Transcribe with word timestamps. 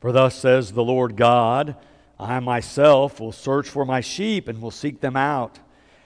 For 0.00 0.12
thus 0.12 0.34
says 0.34 0.72
the 0.72 0.84
Lord 0.84 1.16
God 1.16 1.76
I 2.18 2.40
myself 2.40 3.20
will 3.20 3.32
search 3.32 3.68
for 3.68 3.84
my 3.84 4.00
sheep 4.00 4.48
and 4.48 4.60
will 4.60 4.70
seek 4.70 5.00
them 5.00 5.16
out. 5.16 5.58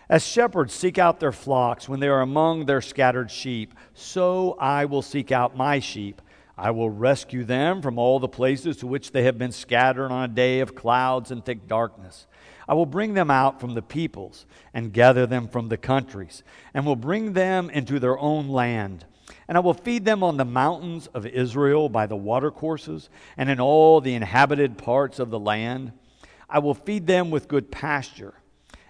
As 0.08 0.26
shepherds 0.26 0.74
seek 0.74 0.98
out 0.98 1.18
their 1.18 1.32
flocks 1.32 1.88
when 1.88 2.00
they 2.00 2.08
are 2.08 2.20
among 2.20 2.66
their 2.66 2.82
scattered 2.82 3.30
sheep, 3.30 3.74
so 3.94 4.56
I 4.60 4.84
will 4.84 5.02
seek 5.02 5.32
out 5.32 5.56
my 5.56 5.78
sheep. 5.78 6.20
I 6.56 6.70
will 6.70 6.90
rescue 6.90 7.42
them 7.42 7.82
from 7.82 7.98
all 7.98 8.20
the 8.20 8.28
places 8.28 8.76
to 8.78 8.86
which 8.86 9.10
they 9.10 9.24
have 9.24 9.38
been 9.38 9.50
scattered 9.50 10.12
on 10.12 10.24
a 10.24 10.32
day 10.32 10.60
of 10.60 10.74
clouds 10.74 11.30
and 11.30 11.44
thick 11.44 11.66
darkness. 11.66 12.26
I 12.68 12.74
will 12.74 12.86
bring 12.86 13.14
them 13.14 13.30
out 13.30 13.60
from 13.60 13.74
the 13.74 13.82
peoples 13.82 14.46
and 14.72 14.92
gather 14.92 15.26
them 15.26 15.48
from 15.48 15.68
the 15.68 15.76
countries, 15.76 16.44
and 16.72 16.86
will 16.86 16.96
bring 16.96 17.32
them 17.32 17.70
into 17.70 17.98
their 17.98 18.18
own 18.18 18.48
land. 18.48 19.04
And 19.48 19.58
I 19.58 19.60
will 19.60 19.74
feed 19.74 20.04
them 20.04 20.22
on 20.22 20.36
the 20.36 20.44
mountains 20.44 21.06
of 21.08 21.26
Israel 21.26 21.88
by 21.88 22.06
the 22.06 22.16
watercourses, 22.16 23.10
and 23.36 23.50
in 23.50 23.60
all 23.60 24.00
the 24.00 24.14
inhabited 24.14 24.78
parts 24.78 25.18
of 25.18 25.30
the 25.30 25.38
land. 25.38 25.92
I 26.48 26.60
will 26.60 26.74
feed 26.74 27.06
them 27.06 27.30
with 27.30 27.48
good 27.48 27.70
pasture, 27.70 28.34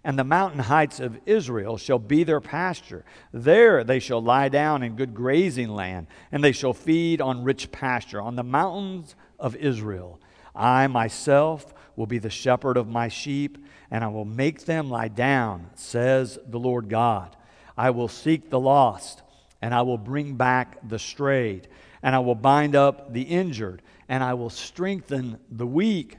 and 0.04 0.18
the 0.18 0.24
mountain 0.24 0.60
heights 0.60 1.00
of 1.00 1.18
Israel 1.24 1.78
shall 1.78 1.98
be 1.98 2.24
their 2.24 2.40
pasture. 2.40 3.04
There 3.32 3.82
they 3.82 3.98
shall 3.98 4.22
lie 4.22 4.48
down 4.48 4.82
in 4.82 4.96
good 4.96 5.14
grazing 5.14 5.70
land, 5.70 6.06
and 6.30 6.44
they 6.44 6.52
shall 6.52 6.74
feed 6.74 7.20
on 7.20 7.44
rich 7.44 7.72
pasture 7.72 8.20
on 8.20 8.36
the 8.36 8.42
mountains 8.42 9.16
of 9.38 9.56
Israel. 9.56 10.20
I 10.54 10.86
myself 10.86 11.72
will 11.96 12.06
be 12.06 12.18
the 12.18 12.30
shepherd 12.30 12.76
of 12.76 12.88
my 12.88 13.08
sheep, 13.08 13.58
and 13.90 14.04
I 14.04 14.08
will 14.08 14.24
make 14.24 14.66
them 14.66 14.90
lie 14.90 15.08
down, 15.08 15.70
says 15.74 16.38
the 16.46 16.58
Lord 16.58 16.88
God. 16.88 17.36
I 17.76 17.90
will 17.90 18.08
seek 18.08 18.50
the 18.50 18.60
lost, 18.60 19.22
and 19.64 19.74
I 19.74 19.80
will 19.80 19.96
bring 19.96 20.34
back 20.34 20.76
the 20.86 20.98
strayed, 20.98 21.68
and 22.02 22.14
I 22.14 22.18
will 22.18 22.34
bind 22.34 22.76
up 22.76 23.14
the 23.14 23.22
injured, 23.22 23.80
and 24.10 24.22
I 24.22 24.34
will 24.34 24.50
strengthen 24.50 25.38
the 25.50 25.66
weak 25.66 26.18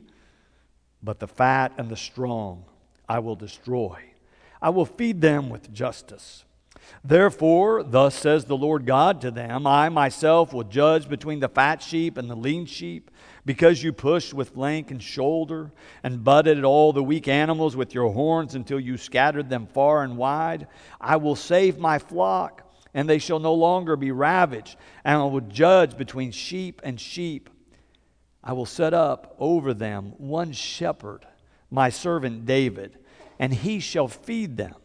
but 1.04 1.20
the 1.20 1.28
fat 1.28 1.72
and 1.78 1.88
the 1.88 1.96
strong 1.96 2.66
I 3.08 3.20
will 3.20 3.36
destroy. 3.36 4.00
I 4.60 4.70
will 4.72 4.88
feed 4.88 5.22
them 5.22 5.52
with 5.52 5.72
justice. 5.72 6.44
Therefore, 7.04 7.84
thus 7.84 8.16
says 8.16 8.46
the 8.46 8.58
Lord 8.58 8.88
God 8.88 9.22
to 9.22 9.30
them 9.30 9.68
I 9.68 9.90
myself 9.90 10.52
will 10.52 10.64
judge 10.64 11.08
between 11.08 11.40
the 11.40 11.48
fat 11.48 11.84
sheep 11.84 12.18
and 12.18 12.28
the 12.28 12.36
lean 12.36 12.66
sheep, 12.66 13.12
because 13.46 13.84
you 13.84 13.94
pushed 13.94 14.34
with 14.34 14.56
flank 14.56 14.90
and 14.90 15.04
shoulder, 15.04 15.72
and 16.02 16.24
butted 16.24 16.58
at 16.58 16.64
all 16.64 16.94
the 16.94 17.04
weak 17.04 17.28
animals 17.28 17.76
with 17.76 17.94
your 17.94 18.12
horns 18.12 18.56
until 18.56 18.80
you 18.80 18.98
scattered 18.98 19.52
them 19.52 19.68
far 19.68 20.02
and 20.02 20.18
wide. 20.18 20.66
I 21.00 21.18
will 21.18 21.36
save 21.36 21.78
my 21.78 22.00
flock, 22.00 22.64
and 22.96 23.08
they 23.08 23.20
shall 23.20 23.40
no 23.40 23.54
longer 23.54 23.96
be 23.96 24.10
ravaged, 24.10 24.78
and 25.04 25.18
I 25.18 25.26
will 25.26 25.42
judge 25.42 25.98
between 25.98 26.32
sheep 26.32 26.82
and 26.84 27.00
sheep. 27.00 27.50
I 28.42 28.54
will 28.54 28.66
set 28.66 28.94
up 28.94 29.36
over 29.38 29.74
them 29.74 30.14
one 30.18 30.54
shepherd, 30.54 31.28
my 31.70 31.90
servant 31.90 32.46
David, 32.46 32.98
and 33.38 33.54
he 33.54 33.80
shall 33.80 34.08
feed 34.08 34.56
them. 34.56 34.76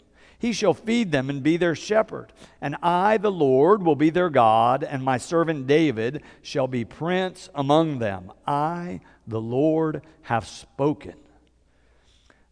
He 0.41 0.53
shall 0.53 0.75
feed 0.75 1.13
them 1.13 1.31
and 1.31 1.43
be 1.43 1.57
their 1.57 1.75
shepherd. 1.75 2.33
And 2.61 2.75
I, 2.83 3.19
the 3.19 3.31
Lord, 3.31 3.83
will 3.83 3.95
be 3.95 4.11
their 4.11 4.31
God, 4.31 4.83
and 4.83 5.05
my 5.05 5.19
servant 5.19 5.67
David 5.67 6.23
shall 6.43 6.67
be 6.67 6.85
prince 6.85 7.49
among 7.55 7.99
them. 7.99 8.33
I, 8.47 9.03
the 9.27 9.41
Lord, 9.41 10.03
have 10.23 10.49
spoken. 10.49 11.15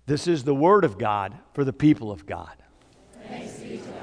This 0.06 0.28
is 0.28 0.44
the 0.44 0.54
word 0.54 0.84
of 0.84 0.98
God 0.98 1.36
for 1.52 1.64
the 1.64 1.72
people 1.72 2.12
of 2.12 2.26
God. 2.26 2.54
Thanks 3.26 3.58
be 3.58 3.78
to 3.78 3.84
God. 3.88 3.98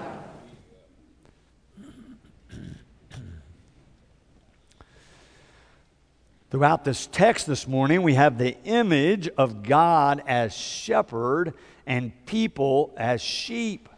Throughout 6.56 6.86
this 6.86 7.08
text 7.08 7.48
this 7.48 7.68
morning, 7.68 8.02
we 8.02 8.14
have 8.14 8.38
the 8.38 8.56
image 8.64 9.28
of 9.38 9.62
God 9.62 10.24
as 10.26 10.56
shepherd 10.56 11.54
and 11.86 12.14
people 12.26 12.94
as 12.96 13.22
sheep. 13.22 13.90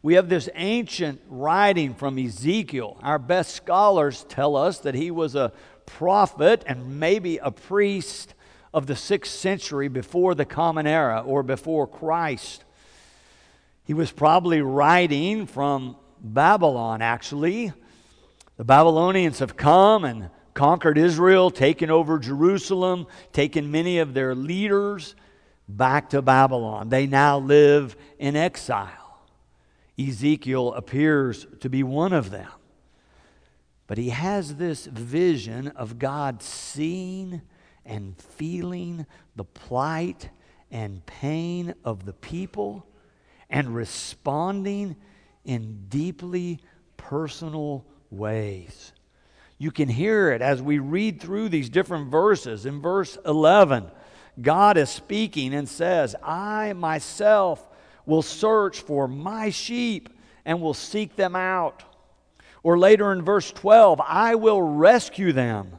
We 0.00 0.14
have 0.14 0.28
this 0.28 0.48
ancient 0.54 1.20
writing 1.28 1.94
from 1.94 2.16
Ezekiel. 2.16 2.96
Our 3.02 3.18
best 3.18 3.56
scholars 3.56 4.24
tell 4.28 4.54
us 4.54 4.78
that 4.78 4.94
he 4.94 5.10
was 5.10 5.34
a 5.34 5.50
prophet 5.84 6.62
and 6.64 7.00
maybe 7.00 7.38
a 7.38 7.50
priest 7.50 8.34
of 8.72 8.86
the 8.86 8.94
sixth 8.94 9.32
century 9.32 9.88
before 9.88 10.36
the 10.36 10.44
Common 10.44 10.86
Era 10.86 11.24
or 11.26 11.42
before 11.42 11.88
Christ. 11.88 12.62
He 13.82 13.94
was 13.94 14.12
probably 14.12 14.62
writing 14.62 15.48
from 15.48 15.96
Babylon, 16.20 17.02
actually. 17.02 17.72
The 18.58 18.64
Babylonians 18.64 19.40
have 19.40 19.56
come 19.56 20.04
and 20.04 20.30
conquered 20.58 20.98
Israel, 20.98 21.52
taken 21.52 21.88
over 21.88 22.18
Jerusalem, 22.18 23.06
taken 23.32 23.70
many 23.70 24.00
of 24.00 24.12
their 24.12 24.34
leaders 24.34 25.14
back 25.68 26.10
to 26.10 26.20
Babylon. 26.20 26.88
They 26.88 27.06
now 27.06 27.38
live 27.38 27.96
in 28.18 28.34
exile. 28.34 29.20
Ezekiel 29.96 30.74
appears 30.74 31.46
to 31.60 31.70
be 31.70 31.84
one 31.84 32.12
of 32.12 32.30
them. 32.30 32.50
But 33.86 33.98
he 33.98 34.08
has 34.08 34.56
this 34.56 34.86
vision 34.86 35.68
of 35.68 36.00
God 36.00 36.42
seeing 36.42 37.40
and 37.84 38.20
feeling 38.20 39.06
the 39.36 39.44
plight 39.44 40.28
and 40.72 41.06
pain 41.06 41.72
of 41.84 42.04
the 42.04 42.14
people 42.14 42.84
and 43.48 43.76
responding 43.76 44.96
in 45.44 45.86
deeply 45.88 46.58
personal 46.96 47.86
ways. 48.10 48.92
You 49.58 49.72
can 49.72 49.88
hear 49.88 50.30
it 50.30 50.40
as 50.40 50.62
we 50.62 50.78
read 50.78 51.20
through 51.20 51.48
these 51.48 51.68
different 51.68 52.10
verses. 52.10 52.64
In 52.64 52.80
verse 52.80 53.18
11, 53.26 53.90
God 54.40 54.76
is 54.76 54.88
speaking 54.88 55.52
and 55.52 55.68
says, 55.68 56.14
I 56.22 56.72
myself 56.74 57.66
will 58.06 58.22
search 58.22 58.80
for 58.80 59.08
my 59.08 59.50
sheep 59.50 60.08
and 60.44 60.62
will 60.62 60.74
seek 60.74 61.16
them 61.16 61.34
out. 61.34 61.82
Or 62.62 62.78
later 62.78 63.12
in 63.12 63.22
verse 63.22 63.50
12, 63.50 64.00
I 64.00 64.36
will 64.36 64.62
rescue 64.62 65.32
them. 65.32 65.78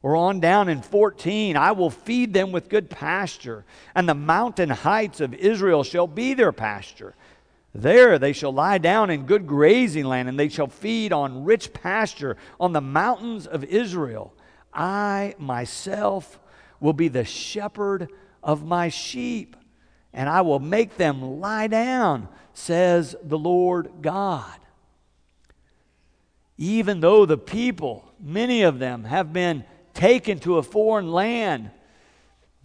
Or 0.00 0.14
on 0.14 0.38
down 0.38 0.68
in 0.68 0.80
14, 0.80 1.56
I 1.56 1.72
will 1.72 1.90
feed 1.90 2.32
them 2.32 2.52
with 2.52 2.68
good 2.68 2.88
pasture, 2.88 3.64
and 3.96 4.08
the 4.08 4.14
mountain 4.14 4.70
heights 4.70 5.20
of 5.20 5.34
Israel 5.34 5.82
shall 5.82 6.06
be 6.06 6.34
their 6.34 6.52
pasture. 6.52 7.16
There 7.74 8.18
they 8.18 8.32
shall 8.32 8.52
lie 8.52 8.78
down 8.78 9.10
in 9.10 9.26
good 9.26 9.46
grazing 9.46 10.04
land, 10.04 10.28
and 10.28 10.38
they 10.38 10.48
shall 10.48 10.66
feed 10.66 11.12
on 11.12 11.44
rich 11.44 11.72
pasture 11.72 12.36
on 12.58 12.72
the 12.72 12.80
mountains 12.80 13.46
of 13.46 13.64
Israel. 13.64 14.34
I 14.72 15.34
myself 15.38 16.38
will 16.80 16.92
be 16.92 17.08
the 17.08 17.24
shepherd 17.24 18.08
of 18.42 18.64
my 18.64 18.88
sheep, 18.88 19.56
and 20.12 20.28
I 20.28 20.40
will 20.40 20.60
make 20.60 20.96
them 20.96 21.40
lie 21.40 21.66
down, 21.66 22.28
says 22.54 23.14
the 23.22 23.38
Lord 23.38 23.90
God. 24.00 24.58
Even 26.56 27.00
though 27.00 27.26
the 27.26 27.38
people, 27.38 28.10
many 28.20 28.62
of 28.62 28.78
them, 28.78 29.04
have 29.04 29.32
been 29.32 29.64
taken 29.94 30.40
to 30.40 30.58
a 30.58 30.62
foreign 30.62 31.12
land, 31.12 31.70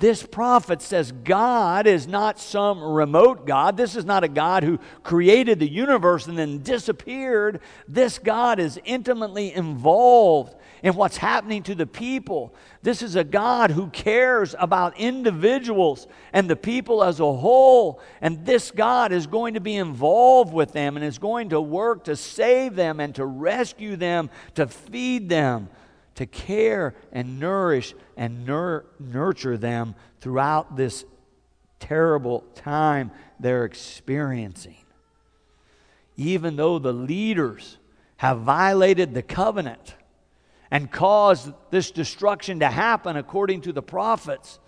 this 0.04 0.22
prophet 0.22 0.82
says 0.82 1.14
God 1.14 1.88
is 1.88 2.10
not 2.10 2.38
some 2.38 2.84
remote 2.84 3.48
God. 3.48 3.78
This 3.78 3.96
is 3.96 4.04
not 4.04 4.26
a 4.26 4.28
God 4.28 4.62
who 4.62 4.78
created 5.02 5.60
the 5.60 5.72
universe 5.72 6.28
and 6.28 6.38
then 6.38 6.62
disappeared. 6.62 7.62
This 7.88 8.20
God 8.20 8.60
is 8.60 8.78
intimately 8.84 9.54
involved 9.54 10.56
in 10.84 10.96
what's 10.96 11.16
happening 11.16 11.64
to 11.64 11.74
the 11.74 11.88
people. 11.88 12.54
This 12.82 13.02
is 13.02 13.16
a 13.16 13.24
God 13.24 13.72
who 13.72 13.88
cares 13.92 14.54
about 14.60 15.00
individuals 15.00 16.08
and 16.34 16.50
the 16.50 16.58
people 16.58 17.02
as 17.02 17.22
a 17.22 17.34
whole. 17.34 18.02
And 18.20 18.46
this 18.46 18.72
God 18.72 19.14
is 19.14 19.26
going 19.26 19.54
to 19.54 19.62
be 19.62 19.78
involved 19.78 20.54
with 20.54 20.74
them 20.74 20.98
and 20.98 21.06
is 21.06 21.18
going 21.18 21.48
to 21.52 21.62
work 21.62 22.04
to 22.04 22.18
save 22.18 22.76
them 22.76 23.00
and 23.00 23.16
to 23.16 23.26
rescue 23.26 23.96
them, 23.96 24.30
to 24.56 24.68
feed 24.68 25.30
them 25.30 25.70
to 26.16 26.26
care 26.26 26.96
and 27.12 27.40
nourish 27.40 27.94
and 28.16 28.46
nur- 28.46 28.86
nurture 29.00 29.58
them 29.58 29.96
throughout 30.20 30.76
this 30.76 31.06
terrible 31.80 32.44
time 32.56 33.12
they're 33.40 33.66
experiencing. 33.66 34.78
Even 36.16 36.56
though 36.56 36.80
the 36.80 36.94
leaders 36.94 37.78
have 38.18 38.40
violated 38.40 39.14
the 39.14 39.22
covenant 39.22 39.96
and 40.72 40.92
caused 40.92 41.52
this 41.72 41.92
destruction 41.92 42.60
to 42.60 42.68
happen 42.68 43.18
according 43.18 43.62
to 43.62 43.74
the 43.74 43.82
prophets, 43.82 44.60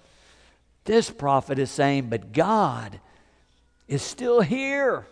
this 0.83 1.09
prophet 1.09 1.57
is 1.57 1.71
saying, 1.71 2.09
But 2.09 2.31
God 2.31 2.99
is 3.87 4.01
still 4.01 4.41
here. 4.41 5.07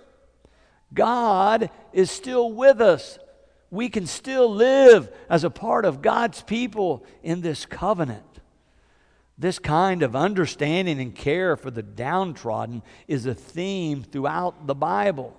God 0.94 1.70
is 1.94 2.12
still 2.12 2.52
with 2.52 2.82
us 2.82 3.18
we 3.74 3.90
can 3.90 4.06
still 4.06 4.54
live 4.54 5.12
as 5.30 5.44
a 5.44 5.50
part 5.50 5.84
of 5.84 6.04
God's 6.04 6.44
people 6.44 7.04
in 7.24 7.42
this 7.42 7.66
covenant. 7.66 8.24
This 9.36 9.58
kind 9.58 10.04
of 10.04 10.16
understanding 10.16 11.02
and 11.02 11.16
care 11.16 11.58
for 11.58 11.72
the 11.72 11.82
downtrodden 11.82 12.84
is 13.08 13.26
a 13.26 13.34
theme 13.34 14.04
throughout 14.04 14.68
the 14.68 14.76
Bible. 14.76 15.36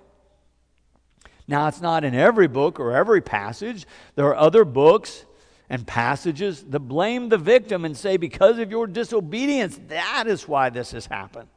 Now, 1.47 1.69
it's 1.69 1.79
not 1.79 2.03
in 2.03 2.13
every 2.13 2.49
book 2.49 2.77
or 2.77 2.91
every 2.91 3.21
passage. 3.21 3.87
There 4.15 4.25
are 4.25 4.35
other 4.35 4.65
books 4.65 5.23
and 5.69 5.87
passages 5.87 6.61
that 6.63 6.81
blame 6.81 7.29
the 7.29 7.37
victim 7.37 7.85
and 7.85 7.95
say, 7.95 8.17
because 8.17 8.59
of 8.59 8.69
your 8.69 8.85
disobedience, 8.85 9.79
that 9.87 10.25
is 10.27 10.45
why 10.45 10.69
this 10.69 10.91
has 10.91 11.05
happened. 11.05 11.47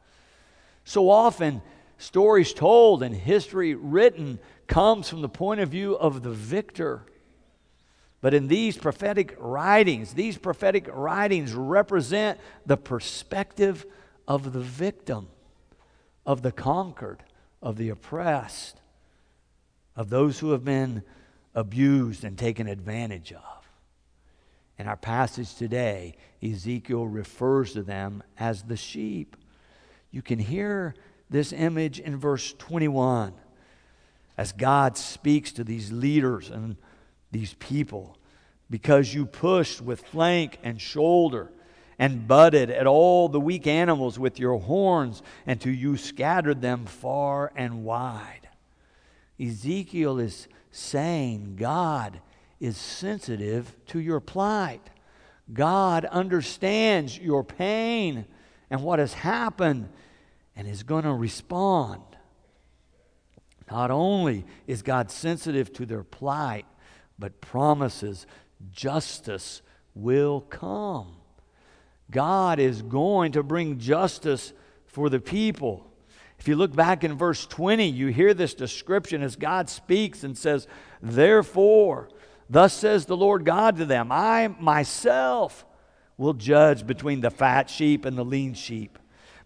So 0.85 1.09
often, 1.09 1.61
stories 1.97 2.53
told 2.53 3.03
and 3.03 3.13
history 3.13 3.75
written 3.75 4.39
comes 4.69 5.09
from 5.09 5.21
the 5.21 5.27
point 5.27 5.59
of 5.59 5.67
view 5.67 5.97
of 5.97 6.23
the 6.23 6.31
victor. 6.31 7.01
But 8.21 8.33
in 8.33 8.47
these 8.47 8.77
prophetic 8.77 9.35
writings, 9.37 10.13
these 10.13 10.37
prophetic 10.37 10.87
writings 10.93 11.53
represent 11.53 12.39
the 12.65 12.77
perspective 12.77 13.85
of 14.27 14.53
the 14.53 14.59
victim, 14.61 15.27
of 16.25 16.43
the 16.43 16.51
conquered, 16.51 17.23
of 17.61 17.77
the 17.77 17.89
oppressed, 17.89 18.79
of 19.95 20.09
those 20.09 20.39
who 20.39 20.51
have 20.51 20.63
been 20.63 21.03
abused 21.55 22.23
and 22.23 22.37
taken 22.37 22.67
advantage 22.67 23.33
of. 23.33 23.69
In 24.77 24.87
our 24.87 24.97
passage 24.97 25.55
today, 25.55 26.15
Ezekiel 26.41 27.07
refers 27.07 27.73
to 27.73 27.81
them 27.81 28.23
as 28.37 28.63
the 28.63 28.77
sheep. 28.77 29.35
You 30.11 30.21
can 30.21 30.39
hear 30.39 30.95
this 31.29 31.51
image 31.51 31.99
in 31.99 32.17
verse 32.17 32.53
21 32.57 33.33
as 34.39 34.53
God 34.53 34.95
speaks 34.95 35.51
to 35.51 35.65
these 35.65 35.91
leaders 35.91 36.49
and 36.49 36.77
these 37.29 37.55
people. 37.55 38.17
Because 38.69 39.13
you 39.13 39.25
pushed 39.25 39.81
with 39.81 39.99
flank 39.99 40.59
and 40.63 40.79
shoulder 40.79 41.51
and 41.99 42.25
butted 42.25 42.69
at 42.69 42.87
all 42.87 43.27
the 43.27 43.39
weak 43.41 43.67
animals 43.67 44.17
with 44.17 44.39
your 44.39 44.57
horns, 44.57 45.21
and 45.45 45.59
to 45.59 45.69
you 45.69 45.97
scattered 45.97 46.61
them 46.61 46.85
far 46.85 47.51
and 47.53 47.83
wide. 47.83 48.47
Ezekiel 49.37 50.19
is 50.19 50.47
saying 50.71 51.57
God 51.57 52.21
is 52.61 52.77
sensitive 52.77 53.75
to 53.87 53.99
your 53.99 54.21
plight. 54.21 54.89
God 55.51 56.05
understands 56.05 57.19
your 57.19 57.43
pain 57.43 58.25
and 58.69 58.83
what 58.83 58.99
has 58.99 59.11
happened 59.11 59.89
and 60.55 60.65
is 60.65 60.83
going 60.83 61.03
to 61.03 61.13
respond. 61.13 62.03
Not 63.71 63.91
only 63.91 64.45
is 64.67 64.81
God 64.81 65.11
sensitive 65.11 65.71
to 65.73 65.85
their 65.85 66.03
plight, 66.03 66.65
but 67.17 67.41
promises 67.41 68.25
justice 68.71 69.61
will 69.93 70.41
come. 70.41 71.15
God 72.11 72.59
is 72.59 72.81
going 72.81 73.33
to 73.33 73.43
bring 73.43 73.77
justice 73.77 74.53
for 74.87 75.09
the 75.09 75.19
people. 75.19 75.85
If 76.39 76.47
you 76.47 76.55
look 76.55 76.73
back 76.73 77.03
in 77.03 77.17
verse 77.17 77.45
20, 77.45 77.85
you 77.85 78.07
hear 78.07 78.33
this 78.33 78.53
description 78.53 79.21
as 79.21 79.35
God 79.35 79.69
speaks 79.69 80.23
and 80.23 80.37
says, 80.37 80.67
Therefore, 81.01 82.09
thus 82.49 82.73
says 82.73 83.05
the 83.05 83.17
Lord 83.17 83.45
God 83.45 83.77
to 83.77 83.85
them, 83.85 84.11
I 84.11 84.47
myself 84.59 85.65
will 86.17 86.33
judge 86.33 86.87
between 86.87 87.21
the 87.21 87.29
fat 87.29 87.69
sheep 87.69 88.05
and 88.05 88.17
the 88.17 88.25
lean 88.25 88.53
sheep. 88.53 88.97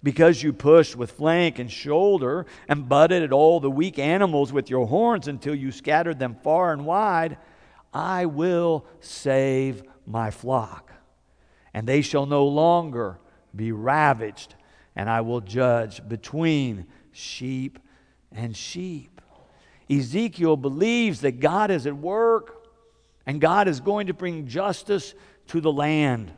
Because 0.03 0.43
you 0.43 0.51
pushed 0.51 0.97
with 0.97 1.13
flank 1.13 1.59
and 1.59 1.71
shoulder 1.71 2.45
and 2.67 2.89
butted 2.89 3.23
at 3.23 3.31
all 3.31 3.59
the 3.59 3.71
weak 3.71 3.97
animals 3.97 4.51
with 4.51 4.69
your 4.69 4.85
horns 4.85 5.29
until 5.29 5.55
you 5.55 5.71
scattered 5.71 6.19
them 6.19 6.35
far 6.43 6.73
and 6.73 6.85
wide, 6.85 7.37
I 7.93 8.25
will 8.25 8.85
save 8.99 9.83
my 10.05 10.29
flock. 10.29 10.91
And 11.73 11.87
they 11.87 12.01
shall 12.01 12.25
no 12.25 12.45
longer 12.45 13.17
be 13.55 13.71
ravaged, 13.71 14.55
and 14.95 15.09
I 15.09 15.21
will 15.21 15.41
judge 15.41 16.07
between 16.07 16.87
sheep 17.11 17.79
and 18.31 18.55
sheep. 18.55 19.21
Ezekiel 19.89 20.57
believes 20.57 21.21
that 21.21 21.39
God 21.39 21.71
is 21.71 21.87
at 21.87 21.95
work 21.95 22.67
and 23.25 23.39
God 23.39 23.67
is 23.67 23.79
going 23.79 24.07
to 24.07 24.13
bring 24.13 24.47
justice 24.47 25.13
to 25.47 25.61
the 25.61 25.71
land. 25.71 26.31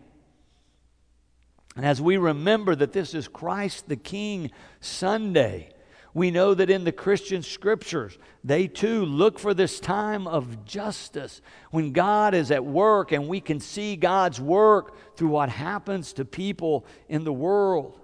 And 1.75 1.85
as 1.85 2.01
we 2.01 2.17
remember 2.17 2.75
that 2.75 2.93
this 2.93 3.13
is 3.13 3.27
Christ 3.27 3.89
the 3.89 3.97
King 3.97 4.51
Sunday, 4.79 5.69
we 6.13 6.31
know 6.31 6.53
that 6.53 6.69
in 6.69 6.85
the 6.85 6.93
Christian 6.93 7.41
scriptures, 7.41 8.17
they 8.41 8.67
too 8.67 9.03
look 9.03 9.37
for 9.37 9.53
this 9.53 9.81
time 9.81 10.27
of 10.27 10.63
justice 10.63 11.41
when 11.71 11.91
God 11.91 12.33
is 12.33 12.51
at 12.51 12.63
work 12.63 13.11
and 13.11 13.27
we 13.27 13.41
can 13.41 13.59
see 13.59 13.97
God's 13.97 14.39
work 14.39 15.17
through 15.17 15.27
what 15.27 15.49
happens 15.49 16.13
to 16.13 16.23
people 16.23 16.85
in 17.09 17.25
the 17.25 17.33
world. 17.33 17.99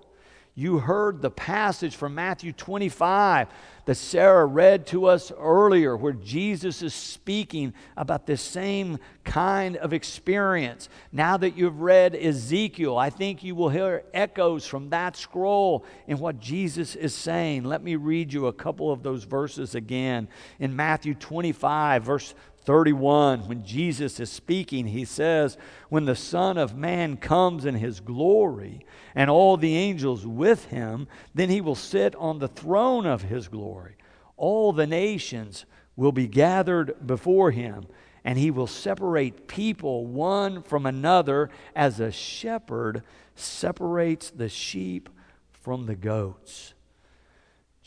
You 0.53 0.79
heard 0.79 1.21
the 1.21 1.31
passage 1.31 1.95
from 1.95 2.13
Matthew 2.13 2.51
25 2.51 3.47
that 3.85 3.95
Sarah 3.95 4.45
read 4.45 4.85
to 4.87 5.05
us 5.05 5.31
earlier, 5.39 5.95
where 5.95 6.13
Jesus 6.13 6.81
is 6.81 6.93
speaking 6.93 7.73
about 7.95 8.25
this 8.25 8.41
same 8.41 8.99
kind 9.23 9.77
of 9.77 9.93
experience. 9.93 10.89
Now 11.11 11.37
that 11.37 11.57
you've 11.57 11.79
read 11.79 12.15
Ezekiel, 12.15 12.97
I 12.97 13.09
think 13.09 13.43
you 13.43 13.55
will 13.55 13.69
hear 13.69 14.03
echoes 14.13 14.67
from 14.67 14.89
that 14.89 15.15
scroll 15.15 15.85
in 16.07 16.19
what 16.19 16.39
Jesus 16.39 16.95
is 16.95 17.15
saying. 17.15 17.63
Let 17.63 17.81
me 17.81 17.95
read 17.95 18.33
you 18.33 18.47
a 18.47 18.53
couple 18.53 18.91
of 18.91 19.03
those 19.03 19.23
verses 19.23 19.73
again. 19.73 20.27
In 20.59 20.75
Matthew 20.75 21.15
25, 21.15 22.03
verse 22.03 22.35
31, 22.63 23.47
when 23.47 23.63
Jesus 23.63 24.19
is 24.19 24.31
speaking, 24.31 24.87
he 24.87 25.03
says, 25.03 25.57
When 25.89 26.05
the 26.05 26.15
Son 26.15 26.57
of 26.57 26.75
Man 26.75 27.17
comes 27.17 27.65
in 27.65 27.75
his 27.75 27.99
glory 27.99 28.85
and 29.15 29.29
all 29.29 29.57
the 29.57 29.75
angels 29.75 30.25
with 30.27 30.65
him, 30.65 31.07
then 31.33 31.49
he 31.49 31.61
will 31.61 31.75
sit 31.75 32.15
on 32.15 32.39
the 32.39 32.47
throne 32.47 33.05
of 33.07 33.23
his 33.23 33.47
glory. 33.47 33.95
All 34.37 34.73
the 34.73 34.87
nations 34.87 35.65
will 35.95 36.11
be 36.11 36.27
gathered 36.27 37.05
before 37.05 37.51
him, 37.51 37.85
and 38.23 38.37
he 38.37 38.51
will 38.51 38.67
separate 38.67 39.47
people 39.47 40.05
one 40.05 40.61
from 40.61 40.85
another 40.85 41.49
as 41.75 41.99
a 41.99 42.11
shepherd 42.11 43.03
separates 43.35 44.29
the 44.29 44.49
sheep 44.49 45.09
from 45.51 45.87
the 45.87 45.95
goats. 45.95 46.73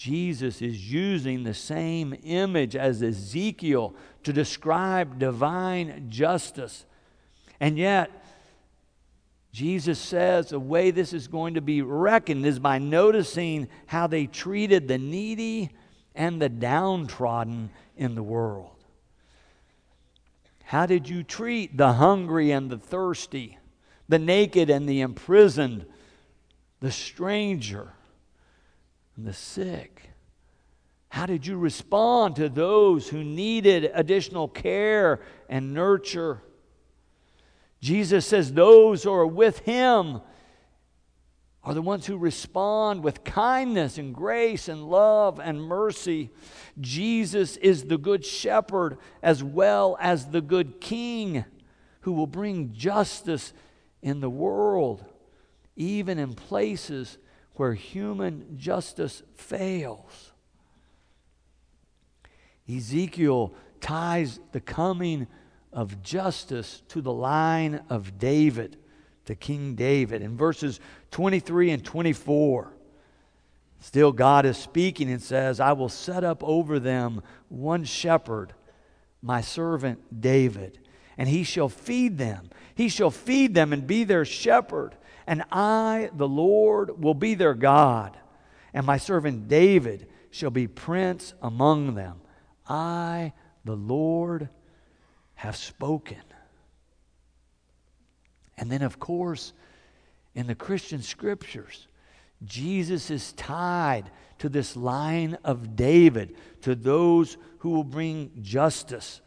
Jesus 0.05 0.61
is 0.61 0.93
using 0.93 1.45
the 1.45 1.55
same 1.55 2.15
image 2.25 2.77
as 2.77 3.03
Ezekiel 3.03 3.95
to 4.25 4.35
describe 4.35 5.19
divine 5.19 6.11
justice. 6.11 6.85
And 7.59 7.79
yet, 7.79 8.11
Jesus 9.51 9.99
says 9.99 10.51
the 10.51 10.61
way 10.61 10.91
this 10.91 11.15
is 11.15 11.27
going 11.27 11.55
to 11.55 11.63
be 11.63 11.81
reckoned 11.81 12.45
is 12.45 12.59
by 12.59 12.79
noticing 12.79 13.67
how 13.87 14.07
they 14.07 14.27
treated 14.27 14.89
the 14.89 14.99
needy 14.99 15.71
and 16.15 16.39
the 16.39 16.51
downtrodden 16.51 17.71
in 17.97 18.15
the 18.15 18.23
world. 18.23 18.77
How 20.65 20.85
did 20.85 21.09
you 21.09 21.23
treat 21.23 21.79
the 21.79 21.95
hungry 21.95 22.51
and 22.51 22.69
the 22.69 22.77
thirsty, 22.77 23.57
the 24.07 24.19
naked 24.19 24.69
and 24.69 24.87
the 24.87 25.01
imprisoned, 25.01 25.87
the 26.81 26.93
stranger 26.93 27.95
and 29.17 29.27
the 29.27 29.33
sick? 29.33 30.11
How 31.09 31.27
did 31.27 31.47
you 31.47 31.57
respond 31.57 32.37
to 32.37 32.49
those 32.49 33.09
who 33.09 33.23
needed 33.23 33.91
additional 33.95 34.49
care 34.49 35.21
and 35.49 35.73
nurture? 35.73 36.43
Jesus 37.81 38.27
says 38.27 38.53
those 38.53 39.03
who 39.03 39.13
are 39.13 39.27
with 39.27 39.61
him 39.61 40.21
are 41.63 41.75
the 41.75 41.83
ones 41.83 42.05
who 42.07 42.17
respond 42.19 43.05
with 43.05 43.25
kindness 43.25 43.97
and 43.97 44.15
grace 44.15 44.69
and 44.69 44.89
love 44.89 45.39
and 45.39 45.63
mercy. 45.63 46.31
Jesus 46.81 47.57
is 47.59 47.85
the 47.85 47.97
good 47.97 48.25
shepherd 48.25 48.99
as 49.23 49.43
well 49.43 49.97
as 50.01 50.27
the 50.27 50.43
good 50.43 50.81
king 50.81 51.45
who 52.01 52.13
will 52.13 52.27
bring 52.27 52.73
justice 52.73 53.55
in 54.03 54.21
the 54.21 54.29
world, 54.29 55.05
even 55.77 56.19
in 56.19 56.35
places 56.35 57.17
where 57.55 57.75
human 57.75 58.59
justice 58.59 59.23
fails. 59.35 60.33
Ezekiel 62.69 63.55
ties 63.81 64.41
the 64.53 64.61
coming 64.61 65.27
of 65.73 66.03
justice 66.03 66.83
to 66.89 67.01
the 67.01 67.13
line 67.13 67.83
of 67.91 68.19
David, 68.19 68.77
to 69.27 69.35
King 69.35 69.75
David. 69.75 70.23
In 70.23 70.37
verses 70.37 70.81
23 71.11 71.71
and 71.71 71.85
24, 71.85 72.73
still 73.81 74.13
God 74.13 74.47
is 74.47 74.57
speaking 74.57 75.11
and 75.11 75.23
says, 75.23 75.61
I 75.61 75.73
will 75.73 75.89
set 75.89 76.25
up 76.25 76.43
over 76.43 76.79
them 76.79 77.23
one 77.49 77.85
shepherd, 77.85 78.55
my 79.23 79.41
servant 79.41 80.21
David, 80.21 80.79
and 81.19 81.29
he 81.29 81.45
shall 81.45 81.69
feed 81.69 82.19
them. 82.19 82.51
He 82.75 82.89
shall 82.89 83.11
feed 83.11 83.55
them 83.55 83.73
and 83.73 83.87
be 83.87 84.05
their 84.05 84.25
shepherd. 84.25 84.97
And 85.27 85.45
I, 85.51 86.11
the 86.15 86.29
Lord, 86.29 87.03
will 87.03 87.15
be 87.15 87.35
their 87.35 87.55
God, 87.55 88.17
and 88.73 88.85
my 88.85 88.99
servant 88.99 89.49
David 89.49 90.09
shall 90.31 90.51
be 90.51 90.67
prince 90.67 91.33
among 91.41 91.95
them. 91.95 92.21
I, 92.69 93.33
the 93.65 93.77
Lord, 93.77 94.49
have 95.35 95.57
spoken. 95.57 96.23
And 98.57 98.71
then, 98.71 98.83
of 98.83 98.99
course, 98.99 99.53
in 100.35 100.47
the 100.47 100.55
Christian 100.55 101.03
scriptures, 101.03 101.87
Jesus 102.45 103.11
is 103.11 103.33
tied 103.33 104.11
to 104.39 104.49
this 104.49 104.77
line 104.77 105.39
of 105.45 105.77
David, 105.77 106.37
to 106.63 106.75
those 106.75 107.37
who 107.59 107.71
will 107.71 107.85
bring 107.85 108.31
justice. 108.43 109.21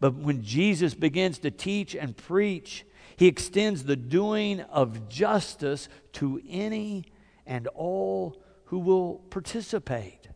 But 0.00 0.14
when 0.14 0.42
Jesus 0.42 0.94
begins 0.94 1.38
to 1.40 1.50
teach 1.50 1.94
and 1.94 2.16
preach, 2.16 2.84
he 3.16 3.26
extends 3.26 3.84
the 3.84 3.96
doing 3.96 4.60
of 4.60 5.08
justice 5.08 5.88
to 6.14 6.40
any 6.48 7.06
and 7.46 7.66
all 7.68 8.42
who 8.66 8.78
will 8.78 9.14
participate, 9.30 10.28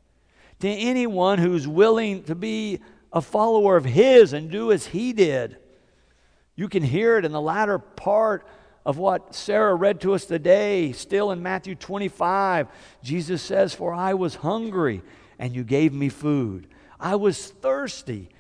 to 0.60 0.68
anyone 0.68 1.38
who's 1.38 1.66
willing 1.66 2.22
to 2.24 2.34
be 2.34 2.80
a 3.12 3.20
follower 3.20 3.76
of 3.76 3.84
his 3.84 4.32
and 4.32 4.50
do 4.50 4.72
as 4.72 4.86
he 4.86 5.12
did. 5.12 5.56
You 6.54 6.68
can 6.68 6.82
hear 6.82 7.18
it 7.18 7.24
in 7.24 7.32
the 7.32 7.40
latter 7.40 7.78
part 7.78 8.46
of 8.86 8.98
what 8.98 9.34
Sarah 9.34 9.74
read 9.74 10.00
to 10.02 10.14
us 10.14 10.24
today, 10.24 10.92
still 10.92 11.32
in 11.32 11.42
Matthew 11.42 11.74
25. 11.74 12.68
Jesus 13.02 13.42
says, 13.42 13.74
For 13.74 13.92
I 13.92 14.14
was 14.14 14.36
hungry, 14.36 15.02
and 15.38 15.54
you 15.54 15.64
gave 15.64 15.92
me 15.92 16.08
food. 16.08 16.68
I 16.98 17.16
was 17.16 17.48
thirsty, 17.48 18.30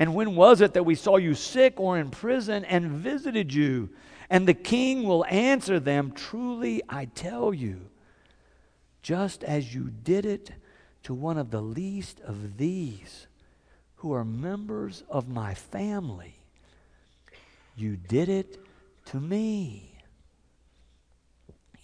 And 0.00 0.14
when 0.14 0.34
was 0.34 0.62
it 0.62 0.72
that 0.72 0.84
we 0.86 0.94
saw 0.94 1.18
you 1.18 1.34
sick 1.34 1.78
or 1.78 1.98
in 1.98 2.10
prison 2.10 2.64
and 2.64 2.90
visited 2.90 3.52
you? 3.52 3.90
And 4.30 4.48
the 4.48 4.54
king 4.54 5.02
will 5.02 5.26
answer 5.26 5.78
them, 5.78 6.12
Truly 6.12 6.82
I 6.88 7.04
tell 7.04 7.52
you, 7.52 7.82
just 9.02 9.44
as 9.44 9.74
you 9.74 9.90
did 9.90 10.24
it 10.24 10.52
to 11.02 11.12
one 11.12 11.36
of 11.36 11.50
the 11.50 11.60
least 11.60 12.18
of 12.20 12.56
these 12.56 13.26
who 13.96 14.14
are 14.14 14.24
members 14.24 15.04
of 15.10 15.28
my 15.28 15.52
family. 15.52 16.36
You 17.76 17.98
did 17.98 18.30
it 18.30 18.58
to 19.06 19.20
me. 19.20 19.98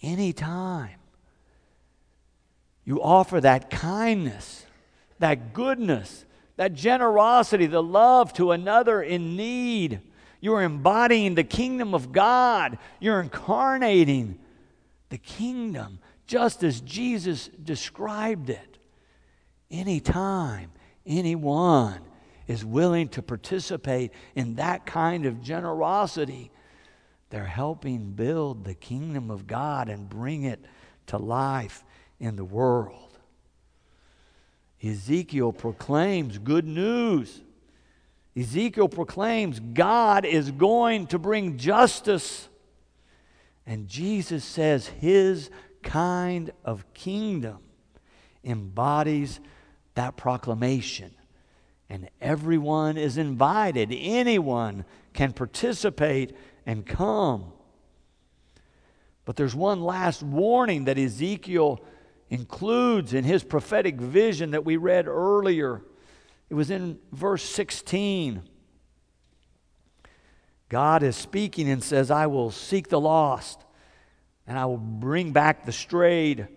Anytime 0.01 0.97
you 2.83 2.99
offer 2.99 3.39
that 3.41 3.69
kindness, 3.69 4.65
that 5.19 5.53
goodness, 5.53 6.25
that 6.57 6.73
generosity, 6.73 7.67
the 7.67 7.81
love 7.81 8.33
to 8.33 8.51
another 8.51 9.01
in 9.01 9.35
need, 9.35 10.01
you're 10.41 10.61
embodying 10.61 11.35
the 11.35 11.43
kingdom 11.43 11.93
of 11.93 12.11
God. 12.11 12.77
You're 12.99 13.21
incarnating 13.21 14.39
the 15.09 15.17
kingdom 15.17 15.99
just 16.25 16.63
as 16.63 16.81
Jesus 16.81 17.47
described 17.63 18.49
it. 18.49 18.77
Anytime 19.71 20.71
anyone 21.05 22.01
is 22.47 22.63
willing 22.63 23.09
to 23.09 23.21
participate 23.21 24.11
in 24.35 24.55
that 24.55 24.85
kind 24.85 25.25
of 25.25 25.41
generosity, 25.41 26.51
they're 27.29 27.45
helping 27.45 28.11
build 28.11 28.63
the 28.63 28.75
kingdom 28.75 29.29
of 29.29 29.47
God 29.47 29.89
and 29.89 30.09
bring 30.09 30.43
it 30.43 30.63
to 31.07 31.17
life 31.17 31.83
in 32.19 32.35
the 32.35 32.45
world. 32.45 33.06
Ezekiel 34.83 35.51
proclaims 35.53 36.37
good 36.37 36.65
news. 36.65 37.41
Ezekiel 38.35 38.87
proclaims 38.87 39.59
God 39.59 40.23
is 40.25 40.51
going 40.51 41.07
to 41.07 41.17
bring 41.17 41.57
justice. 41.57 42.47
And 43.65 43.87
Jesus 43.87 44.45
says 44.45 44.87
his 44.87 45.49
kind 45.81 46.51
of 46.63 46.85
kingdom 46.93 47.57
embodies 48.43 49.39
that 49.95 50.15
proclamation. 50.15 51.11
And 51.89 52.09
everyone 52.21 52.97
is 52.97 53.17
invited. 53.17 53.89
Anyone 53.91 54.85
can 55.13 55.33
participate 55.33 56.35
and 56.65 56.85
come. 56.85 57.51
But 59.25 59.35
there's 59.35 59.55
one 59.55 59.81
last 59.81 60.21
warning 60.21 60.85
that 60.85 60.97
Ezekiel 60.97 61.81
includes 62.29 63.13
in 63.13 63.23
his 63.23 63.43
prophetic 63.43 63.95
vision 63.95 64.51
that 64.51 64.65
we 64.65 64.77
read 64.77 65.07
earlier. 65.07 65.81
It 66.49 66.53
was 66.53 66.71
in 66.71 66.99
verse 67.11 67.43
16. 67.43 68.41
God 70.69 71.03
is 71.03 71.15
speaking 71.15 71.69
and 71.69 71.83
says, 71.83 72.11
I 72.11 72.27
will 72.27 72.51
seek 72.51 72.89
the 72.89 72.99
lost, 72.99 73.63
and 74.45 74.59
I 74.59 74.65
will 74.65 74.77
bring 74.77 75.31
back 75.31 75.65
the 75.65 75.71
strayed, 75.71 76.47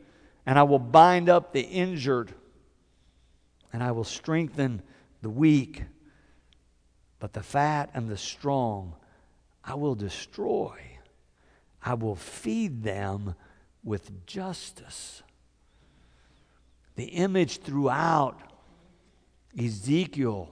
and 0.46 0.58
I 0.58 0.64
will 0.64 0.80
bind 0.80 1.28
up 1.28 1.52
the 1.52 1.60
injured, 1.60 2.32
and 3.72 3.82
I 3.82 3.92
will 3.92 4.04
strengthen 4.04 4.82
the 5.22 5.30
weak, 5.30 5.84
but 7.20 7.32
the 7.32 7.42
fat 7.42 7.90
and 7.94 8.08
the 8.08 8.16
strong 8.16 8.94
I 9.64 9.74
will 9.74 9.94
destroy. 9.94 10.76
I 11.82 11.94
will 11.94 12.16
feed 12.16 12.82
them 12.82 13.34
with 13.84 14.26
justice. 14.26 15.22
The 17.00 17.06
image 17.06 17.60
throughout 17.60 18.38
Ezekiel 19.58 20.50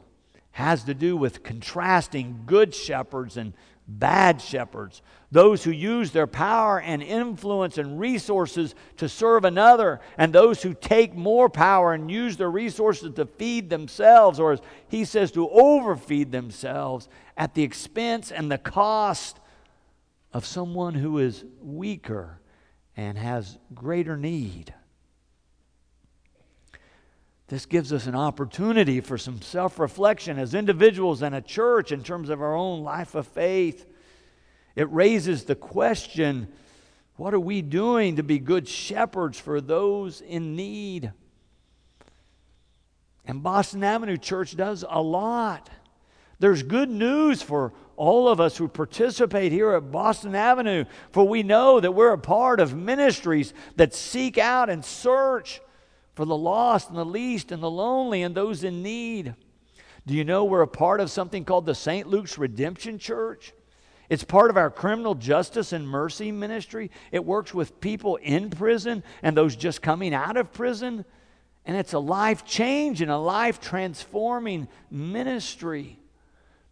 has 0.52 0.84
to 0.84 0.94
do 0.94 1.14
with 1.14 1.42
contrasting 1.42 2.44
good 2.46 2.74
shepherds 2.74 3.36
and 3.36 3.52
bad 3.86 4.40
shepherds, 4.40 5.02
those 5.30 5.62
who 5.62 5.70
use 5.70 6.10
their 6.10 6.26
power 6.26 6.80
and 6.80 7.02
influence 7.02 7.76
and 7.76 8.00
resources 8.00 8.74
to 8.96 9.10
serve 9.10 9.44
another, 9.44 10.00
and 10.16 10.32
those 10.32 10.62
who 10.62 10.72
take 10.72 11.14
more 11.14 11.50
power 11.50 11.92
and 11.92 12.10
use 12.10 12.38
their 12.38 12.50
resources 12.50 13.12
to 13.16 13.26
feed 13.26 13.68
themselves, 13.68 14.40
or 14.40 14.52
as 14.52 14.62
he 14.88 15.04
says, 15.04 15.30
to 15.32 15.50
overfeed 15.50 16.32
themselves 16.32 17.10
at 17.36 17.52
the 17.52 17.62
expense 17.62 18.32
and 18.32 18.50
the 18.50 18.56
cost 18.56 19.38
of 20.32 20.46
someone 20.46 20.94
who 20.94 21.18
is 21.18 21.44
weaker 21.60 22.40
and 22.96 23.18
has 23.18 23.58
greater 23.74 24.16
need. 24.16 24.72
This 27.48 27.64
gives 27.64 27.94
us 27.94 28.06
an 28.06 28.14
opportunity 28.14 29.00
for 29.00 29.16
some 29.16 29.40
self 29.40 29.78
reflection 29.78 30.38
as 30.38 30.54
individuals 30.54 31.22
and 31.22 31.34
a 31.34 31.40
church 31.40 31.92
in 31.92 32.02
terms 32.02 32.28
of 32.28 32.42
our 32.42 32.54
own 32.54 32.82
life 32.82 33.14
of 33.14 33.26
faith. 33.26 33.86
It 34.76 34.90
raises 34.92 35.44
the 35.44 35.54
question 35.54 36.48
what 37.16 37.34
are 37.34 37.40
we 37.40 37.62
doing 37.62 38.16
to 38.16 38.22
be 38.22 38.38
good 38.38 38.68
shepherds 38.68 39.40
for 39.40 39.60
those 39.60 40.20
in 40.20 40.54
need? 40.54 41.10
And 43.24 43.42
Boston 43.42 43.82
Avenue 43.82 44.16
Church 44.16 44.54
does 44.54 44.84
a 44.88 45.02
lot. 45.02 45.68
There's 46.38 46.62
good 46.62 46.88
news 46.88 47.42
for 47.42 47.72
all 47.96 48.28
of 48.28 48.40
us 48.40 48.56
who 48.56 48.68
participate 48.68 49.50
here 49.50 49.72
at 49.72 49.90
Boston 49.90 50.36
Avenue, 50.36 50.84
for 51.10 51.26
we 51.26 51.42
know 51.42 51.80
that 51.80 51.92
we're 51.92 52.12
a 52.12 52.18
part 52.18 52.60
of 52.60 52.76
ministries 52.76 53.52
that 53.74 53.94
seek 53.94 54.38
out 54.38 54.70
and 54.70 54.84
search 54.84 55.60
for 56.18 56.24
the 56.24 56.36
lost 56.36 56.88
and 56.88 56.98
the 56.98 57.04
least 57.04 57.52
and 57.52 57.62
the 57.62 57.70
lonely 57.70 58.24
and 58.24 58.34
those 58.34 58.64
in 58.64 58.82
need. 58.82 59.36
Do 60.04 60.14
you 60.14 60.24
know 60.24 60.44
we're 60.44 60.62
a 60.62 60.66
part 60.66 61.00
of 61.00 61.12
something 61.12 61.44
called 61.44 61.64
the 61.64 61.76
St. 61.76 62.08
Luke's 62.08 62.36
Redemption 62.36 62.98
Church? 62.98 63.52
It's 64.08 64.24
part 64.24 64.50
of 64.50 64.56
our 64.56 64.68
criminal 64.68 65.14
justice 65.14 65.72
and 65.72 65.88
mercy 65.88 66.32
ministry. 66.32 66.90
It 67.12 67.24
works 67.24 67.54
with 67.54 67.80
people 67.80 68.16
in 68.16 68.50
prison 68.50 69.04
and 69.22 69.36
those 69.36 69.54
just 69.54 69.80
coming 69.80 70.12
out 70.12 70.36
of 70.36 70.52
prison. 70.52 71.04
And 71.64 71.76
it's 71.76 71.92
a 71.92 72.00
life 72.00 72.44
change 72.44 73.00
and 73.00 73.12
a 73.12 73.16
life 73.16 73.60
transforming 73.60 74.66
ministry 74.90 75.97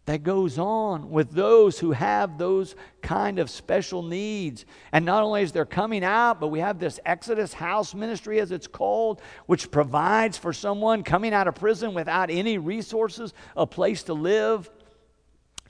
that 0.07 0.23
goes 0.23 0.57
on 0.57 1.09
with 1.09 1.31
those 1.31 1.77
who 1.79 1.91
have 1.91 2.37
those 2.37 2.75
kind 3.01 3.39
of 3.39 3.49
special 3.49 4.01
needs. 4.01 4.65
And 4.93 5.05
not 5.05 5.21
only 5.21 5.43
is 5.43 5.51
there 5.51 5.65
coming 5.65 6.01
out, 6.03 6.39
but 6.39 6.47
we 6.47 6.59
have 6.59 6.79
this 6.79 6.97
Exodus 7.05 7.53
House 7.53 7.93
Ministry, 7.93 8.39
as 8.39 8.53
it's 8.53 8.67
called, 8.67 9.21
which 9.47 9.69
provides 9.69 10.37
for 10.37 10.53
someone 10.53 11.03
coming 11.03 11.33
out 11.33 11.49
of 11.49 11.55
prison 11.55 11.93
without 11.93 12.31
any 12.31 12.57
resources 12.57 13.33
a 13.55 13.67
place 13.67 14.03
to 14.03 14.13
live. 14.13 14.69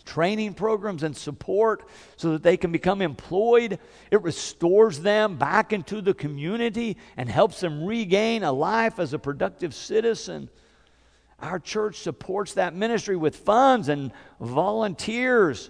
Training 0.05 0.53
programs 0.53 1.01
and 1.01 1.17
support 1.17 1.89
so 2.15 2.33
that 2.33 2.43
they 2.43 2.57
can 2.57 2.71
become 2.71 3.01
employed. 3.01 3.79
It 4.11 4.21
restores 4.21 4.99
them 4.99 5.37
back 5.37 5.73
into 5.73 5.99
the 5.99 6.13
community 6.13 6.97
and 7.17 7.27
helps 7.27 7.59
them 7.59 7.83
regain 7.83 8.43
a 8.43 8.51
life 8.51 8.99
as 8.99 9.13
a 9.13 9.19
productive 9.19 9.73
citizen. 9.73 10.49
Our 11.39 11.59
church 11.59 11.97
supports 11.97 12.53
that 12.53 12.75
ministry 12.75 13.15
with 13.15 13.35
funds 13.35 13.89
and 13.89 14.11
volunteers, 14.39 15.69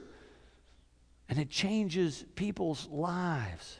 and 1.27 1.37
it 1.37 1.49
changes 1.49 2.23
people's 2.35 2.87
lives. 2.89 3.77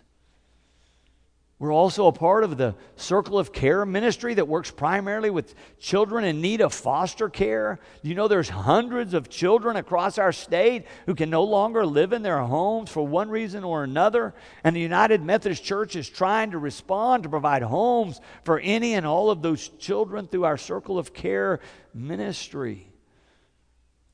We're 1.60 1.74
also 1.74 2.06
a 2.06 2.12
part 2.12 2.44
of 2.44 2.58
the 2.58 2.76
Circle 2.98 3.40
of 3.40 3.52
Care 3.52 3.84
ministry 3.84 4.36
that 4.36 4.48
works 4.48 4.70
primarily 4.70 5.32
with 5.32 5.56
children 5.80 6.24
in 6.24 6.40
need 6.40 6.62
of 6.62 6.72
foster 6.72 7.30
care. 7.30 7.80
You 8.04 8.14
know, 8.14 8.28
there's 8.28 8.50
hundreds 8.50 9.16
of 9.16 9.28
children 9.28 9.76
across 9.76 10.20
our 10.20 10.32
state 10.32 10.86
who 11.08 11.16
can 11.16 11.32
no 11.32 11.44
longer 11.44 11.84
live 11.84 12.14
in 12.14 12.22
their 12.22 12.42
homes 12.42 12.92
for 12.92 13.08
one 13.08 13.30
reason 13.30 13.64
or 13.64 13.84
another. 13.84 14.36
And 14.64 14.76
the 14.76 14.82
United 14.82 15.24
Methodist 15.24 15.64
Church 15.64 15.96
is 15.96 16.08
trying 16.08 16.52
to 16.52 16.60
respond 16.60 17.24
to 17.24 17.30
provide 17.30 17.64
homes 17.64 18.22
for 18.44 18.60
any 18.60 18.94
and 18.94 19.08
all 19.08 19.32
of 19.32 19.42
those 19.42 19.68
children 19.68 20.28
through 20.28 20.46
our 20.46 20.58
Circle 20.58 21.00
of 21.00 21.12
Care 21.12 21.60
ministry. 21.92 22.92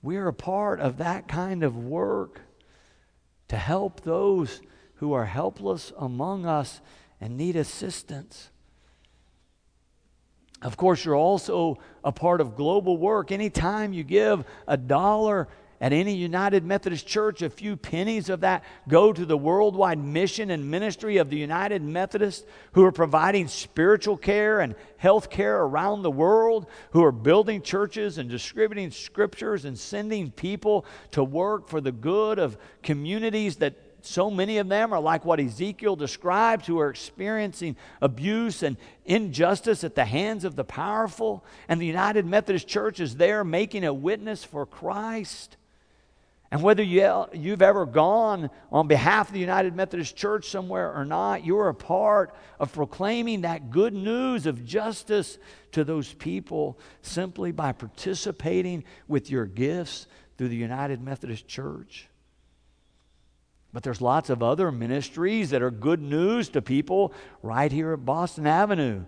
We're 0.02 0.30
a 0.30 0.34
part 0.34 0.80
of 0.80 1.00
that 1.00 1.28
kind 1.28 1.64
of 1.64 1.76
work 1.76 2.40
to 3.50 3.58
help 3.58 4.02
those 4.02 4.62
who 4.96 5.12
are 5.12 5.26
helpless 5.26 5.92
among 5.98 6.46
us 6.46 6.80
and 7.22 7.38
need 7.38 7.56
assistance. 7.56 8.50
Of 10.62 10.78
course, 10.78 11.04
you're 11.04 11.16
also 11.16 11.78
a 12.04 12.12
part 12.12 12.40
of 12.40 12.56
global 12.56 12.98
work. 12.98 13.32
Anytime 13.32 13.92
you 13.94 14.04
give 14.04 14.46
a 14.68 14.78
dollar 14.78 15.50
at 15.82 15.92
any 15.92 16.16
United 16.16 16.64
Methodist 16.64 17.06
Church, 17.06 17.42
a 17.42 17.50
few 17.50 17.76
pennies 17.76 18.30
of 18.30 18.40
that 18.40 18.64
go 18.88 19.12
to 19.12 19.26
the 19.26 19.38
worldwide 19.38 20.00
mission 20.00 20.50
and 20.50 20.72
ministry 20.72 21.18
of 21.18 21.30
the 21.30 21.36
United 21.36 21.82
Methodists 21.82 22.48
who 22.72 22.86
are 22.86 22.92
providing 22.94 23.50
spiritual 23.50 24.16
care 24.16 24.62
and 24.62 24.76
health 24.96 25.30
care 25.30 25.62
around 25.62 26.02
the 26.02 26.10
world, 26.10 26.68
who 26.92 27.04
are 27.04 27.12
building 27.12 27.62
churches 27.62 28.18
and 28.18 28.30
distributing 28.30 28.92
scriptures 28.92 29.66
and 29.66 29.78
sending 29.78 30.32
people 30.32 30.86
to 31.12 31.22
work 31.22 31.68
for 31.68 31.82
the 31.82 31.92
good 31.92 32.40
of 32.40 32.58
communities 32.82 33.58
that 33.58 33.76
so 34.06 34.30
many 34.30 34.58
of 34.58 34.68
them 34.68 34.94
are 34.94 35.00
like 35.00 35.24
what 35.24 35.40
Ezekiel 35.40 35.96
describes, 35.96 36.68
who 36.68 36.80
are 36.80 36.90
experiencing 36.90 37.78
abuse 38.02 38.62
and 38.62 38.76
injustice 39.06 39.84
at 39.84 39.96
the 39.96 40.06
hands 40.06 40.44
of 40.44 40.56
the 40.56 40.64
powerful. 40.64 41.46
And 41.70 41.80
the 41.80 41.86
United 41.86 42.26
Methodist 42.26 42.68
Church 42.68 43.00
is 43.00 43.16
there 43.16 43.44
making 43.44 43.86
a 43.86 43.94
witness 43.94 44.44
for 44.44 44.66
Christ. 44.66 45.56
And 46.52 46.62
whether 46.62 46.84
you, 46.84 47.26
you've 47.34 47.64
ever 47.64 47.86
gone 47.86 48.50
on 48.72 48.88
behalf 48.88 49.30
of 49.30 49.34
the 49.34 49.40
United 49.40 49.76
Methodist 49.76 50.16
Church 50.16 50.50
somewhere 50.50 50.94
or 50.94 51.04
not, 51.04 51.44
you're 51.46 51.70
a 51.70 51.74
part 51.74 52.36
of 52.60 52.72
proclaiming 52.74 53.42
that 53.42 53.72
good 53.72 53.94
news 53.94 54.46
of 54.46 54.64
justice 54.64 55.40
to 55.72 55.84
those 55.84 56.14
people 56.14 56.78
simply 57.02 57.52
by 57.52 57.72
participating 57.72 58.84
with 59.08 59.32
your 59.32 59.46
gifts 59.46 60.06
through 60.38 60.50
the 60.50 60.56
United 60.56 61.02
Methodist 61.02 61.48
Church. 61.48 62.08
But 63.74 63.82
there's 63.82 64.02
lots 64.02 64.30
of 64.30 64.44
other 64.44 64.72
ministries 64.72 65.50
that 65.50 65.64
are 65.64 65.72
good 65.72 66.02
news 66.02 66.50
to 66.50 66.62
people 66.62 67.12
right 67.42 67.72
here 67.72 67.94
at 67.94 68.06
Boston 68.06 68.46
Avenue. 68.46 69.04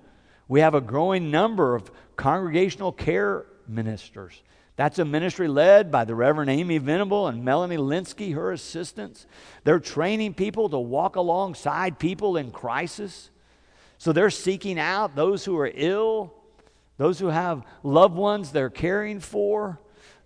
We 0.48 0.62
have 0.62 0.74
a 0.74 0.82
growing 0.82 1.30
number 1.30 1.76
of 1.76 1.92
congregational 2.16 2.92
care 2.92 3.46
ministers. 3.68 4.42
That's 4.76 5.00
a 5.00 5.06
ministry 5.06 5.48
led 5.48 5.92
by 5.92 6.04
the 6.04 6.16
Reverend 6.16 6.50
Amy 6.50 6.80
Venable 6.80 7.28
and 7.28 7.46
Melanie 7.46 7.78
Linsky, 7.78 8.34
her 8.34 8.52
assistants. 8.52 9.28
They're 9.64 9.80
training 9.80 10.34
people 10.34 10.68
to 10.70 10.80
walk 10.80 11.16
alongside 11.16 12.00
people 12.00 12.36
in 12.36 12.52
crisis. 12.52 13.30
So 14.00 14.12
they're 14.12 14.30
seeking 14.30 14.80
out 14.80 15.16
those 15.16 15.46
who 15.46 15.58
are 15.60 15.72
ill, 15.74 16.34
those 16.98 17.20
who 17.20 17.28
have 17.28 17.64
loved 17.84 18.16
ones 18.16 18.52
they're 18.52 18.70
caring 18.70 19.20
for 19.20 19.80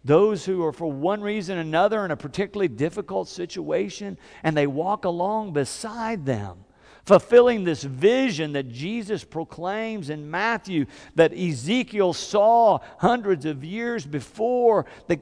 those 0.04 0.46
who 0.46 0.64
are 0.64 0.74
for 0.74 0.92
one 0.92 1.22
reason 1.22 1.58
or 1.58 1.62
another 1.62 2.06
in 2.06 2.12
a 2.12 2.18
particularly 2.18 2.68
difficult 2.68 3.28
situation, 3.28 4.18
and 4.44 4.56
they 4.56 4.68
walk 4.68 5.06
along 5.06 5.54
beside 5.54 6.26
them, 6.26 6.64
fulfilling 7.06 7.64
this 7.64 7.84
vision 7.84 8.54
that 8.54 8.70
Jesus 8.70 9.24
proclaims 9.24 10.10
in 10.10 10.30
Matthew 10.30 10.86
that 11.16 11.34
Ezekiel 11.34 12.14
saw 12.14 12.80
hundreds 13.00 13.46
of 13.46 13.64
years 13.64 14.06
before 14.06 14.86
that 15.08 15.20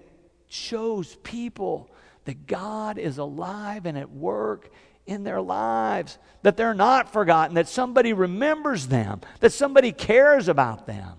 shows 0.48 1.16
people 1.24 1.90
that 2.26 2.46
God 2.46 2.98
is 2.98 3.18
alive 3.18 3.86
and 3.86 3.98
at 3.98 4.12
work 4.12 4.70
in 5.06 5.24
their 5.24 5.42
lives, 5.42 6.18
that 6.44 6.58
they're 6.58 6.74
not 6.74 7.12
forgotten, 7.12 7.56
that 7.56 7.70
somebody 7.70 8.14
remembers 8.14 8.88
them, 8.88 9.22
that 9.40 9.54
somebody 9.54 9.92
cares 9.92 10.50
about 10.50 10.86
them. 10.86 11.14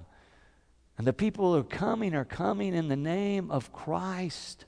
And 0.99 1.07
the 1.07 1.13
people 1.13 1.55
who 1.55 1.61
are 1.61 1.65
coming 1.65 2.15
are 2.15 2.25
coming 2.25 2.75
in 2.75 2.89
the 2.89 2.97
name 2.97 3.51
of 3.53 3.73
Christ 3.73 4.65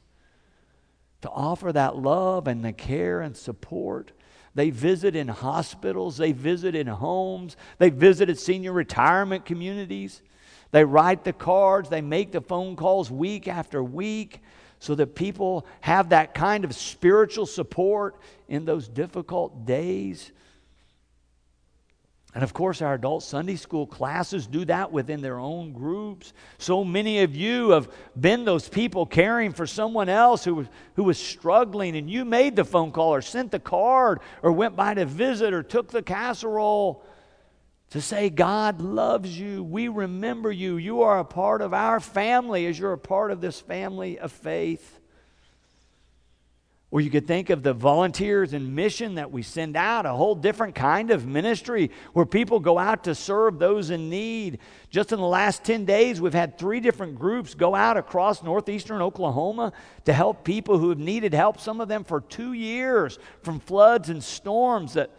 to 1.23 1.29
offer 1.29 1.73
that 1.73 1.97
love 1.97 2.47
and 2.47 2.65
the 2.65 2.73
care 2.73 3.21
and 3.21 3.37
support. 3.37 4.13
They 4.55 4.71
visit 4.71 5.15
in 5.15 5.29
hospitals, 5.29 6.17
they 6.17 6.33
visit 6.33 6.75
in 6.75 6.87
homes, 6.87 7.57
they 7.79 7.91
visit 7.91 8.31
at 8.31 8.39
senior 8.39 8.73
retirement 8.73 9.45
communities. 9.45 10.23
They 10.71 10.85
write 10.85 11.25
the 11.25 11.33
cards, 11.33 11.89
they 11.89 12.01
make 12.01 12.31
the 12.31 12.41
phone 12.41 12.77
calls 12.77 13.11
week 13.11 13.49
after 13.49 13.83
week 13.83 14.41
so 14.79 14.95
that 14.95 15.17
people 15.17 15.67
have 15.81 16.11
that 16.11 16.33
kind 16.33 16.65
of 16.65 16.75
spiritual 16.75 17.45
support 17.45 18.17
in 18.49 18.65
those 18.65 18.89
difficult 18.89 19.67
days. 19.67 20.31
And 22.33 22.45
of 22.45 22.53
course, 22.55 22.81
our 22.81 22.95
adult 22.95 23.25
Sunday 23.25 23.57
school 23.57 23.87
classes 23.87 24.47
do 24.47 24.65
that 24.67 24.93
within 24.93 25.21
their 25.21 25.41
own 25.41 25.73
groups. 25.73 26.33
So 26.59 26.85
many 26.85 27.23
of 27.23 27.35
you 27.35 27.71
have 27.71 27.89
been 28.19 28.45
those 28.45 28.69
people 28.69 29.05
caring 29.05 29.53
for 29.53 29.67
someone 29.67 30.09
else 30.09 30.45
who 30.45 30.55
was, 30.55 30.69
who 30.95 31.05
was 31.05 31.19
struggling, 31.19 31.97
and 31.97 32.09
you 32.09 32.25
made 32.25 32.55
the 32.55 32.65
phone 32.65 32.93
call 32.93 33.15
or 33.15 33.23
sent 33.23 33.51
the 33.51 33.59
card 33.59 34.21
or 34.43 34.53
went 34.53 34.77
by 34.77 34.95
to 34.95 35.07
visit 35.07 35.53
or 35.53 35.65
took 35.65 35.91
the 35.91 36.03
casserole 36.03 37.05
to 37.91 38.01
say, 38.01 38.31
God 38.31 38.81
loves 38.81 39.37
you. 39.37 39.65
We 39.65 39.89
remember 39.89 40.53
you. 40.53 40.77
You 40.77 41.03
are 41.03 41.19
a 41.19 41.25
part 41.25 41.61
of 41.63 41.75
our 41.75 41.99
family 41.99 42.67
as 42.67 42.79
you're 42.79 42.93
a 42.93 42.99
part 42.99 43.33
of 43.33 43.41
this 43.41 43.61
family 43.61 44.21
of 44.21 44.31
faith. 44.31 45.00
Or 46.93 47.01
you 47.01 47.09
could 47.09 47.29
think 47.29 47.51
of 47.51 47.63
the 47.63 47.73
volunteers 47.73 48.53
and 48.53 48.75
mission 48.75 49.15
that 49.15 49.31
we 49.31 49.43
send 49.43 49.77
out, 49.77 50.07
a 50.07 50.13
whole 50.13 50.35
different 50.35 50.75
kind 50.75 51.13
of 51.13 51.25
ministry 51.25 51.93
where 52.15 52.27
people 52.27 52.59
go 52.59 52.79
out 52.79 53.05
to 53.05 53.15
serve 53.15 53.61
those 53.61 53.91
in 53.91 54.11
need. 54.11 54.59
Just 54.91 55.13
in 55.13 55.21
the 55.21 55.27
last 55.27 55.63
10 55.63 55.85
days, 55.85 56.21
we've 56.21 56.35
had 56.35 56.59
three 56.59 56.81
different 56.81 57.17
groups 57.17 57.55
go 57.55 57.77
out 57.77 57.97
across 57.97 58.43
northeastern 58.43 59.01
Oklahoma 59.01 59.73
to 60.05 60.13
help 60.13 60.43
people 60.43 60.79
who 60.79 60.89
have 60.89 60.99
needed 60.99 61.33
help, 61.33 61.61
some 61.61 61.81
of 61.81 61.87
them 61.87 62.03
for 62.03 62.23
two 62.23 62.55
years 62.55 63.21
from 63.43 63.61
floods 63.61 64.09
and 64.09 64.23
storms 64.23 64.95
that 64.95 65.11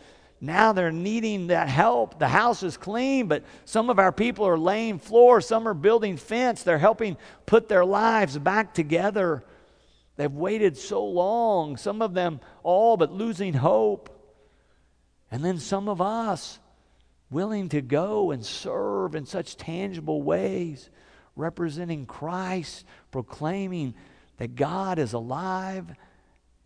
now 0.42 0.74
they're 0.74 0.92
needing 0.92 1.48
that 1.48 1.70
help. 1.70 2.20
The 2.20 2.28
house 2.28 2.64
is 2.64 2.76
clean, 2.76 3.28
but 3.28 3.46
some 3.64 3.90
of 3.90 3.98
our 3.98 4.12
people 4.12 4.46
are 4.46 4.58
laying 4.58 5.00
floors, 5.00 5.46
some 5.46 5.68
are 5.68 5.74
building 5.74 6.18
fence. 6.18 6.64
They're 6.64 6.80
helping 6.80 7.16
put 7.46 7.70
their 7.70 7.86
lives 7.86 8.38
back 8.38 8.74
together. 8.74 9.46
They've 10.22 10.32
waited 10.32 10.78
so 10.78 11.04
long, 11.04 11.78
some 11.78 12.00
of 12.04 12.14
them 12.14 12.42
all 12.62 12.96
but 12.96 13.12
losing 13.12 13.56
hope. 13.56 14.08
And 15.32 15.44
then 15.44 15.58
some 15.58 15.90
of 15.90 16.00
us 16.00 16.60
willing 17.32 17.70
to 17.70 17.82
go 17.82 18.30
and 18.30 18.46
serve 18.46 19.16
in 19.16 19.26
such 19.26 19.58
tangible 19.58 20.22
ways, 20.22 20.92
representing 21.36 22.06
Christ, 22.06 22.86
proclaiming 23.10 23.96
that 24.38 24.54
God 24.54 25.00
is 25.00 25.14
alive 25.14 25.92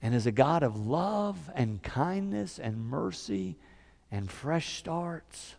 and 0.01 0.13
is 0.13 0.27
a 0.27 0.33
God 0.33 0.61
of 0.61 0.75
love 0.75 1.37
and 1.55 1.81
kindness 1.81 2.59
and 2.59 2.77
mercy 2.77 3.55
and 4.11 4.29
fresh 4.29 4.77
starts. 4.79 5.55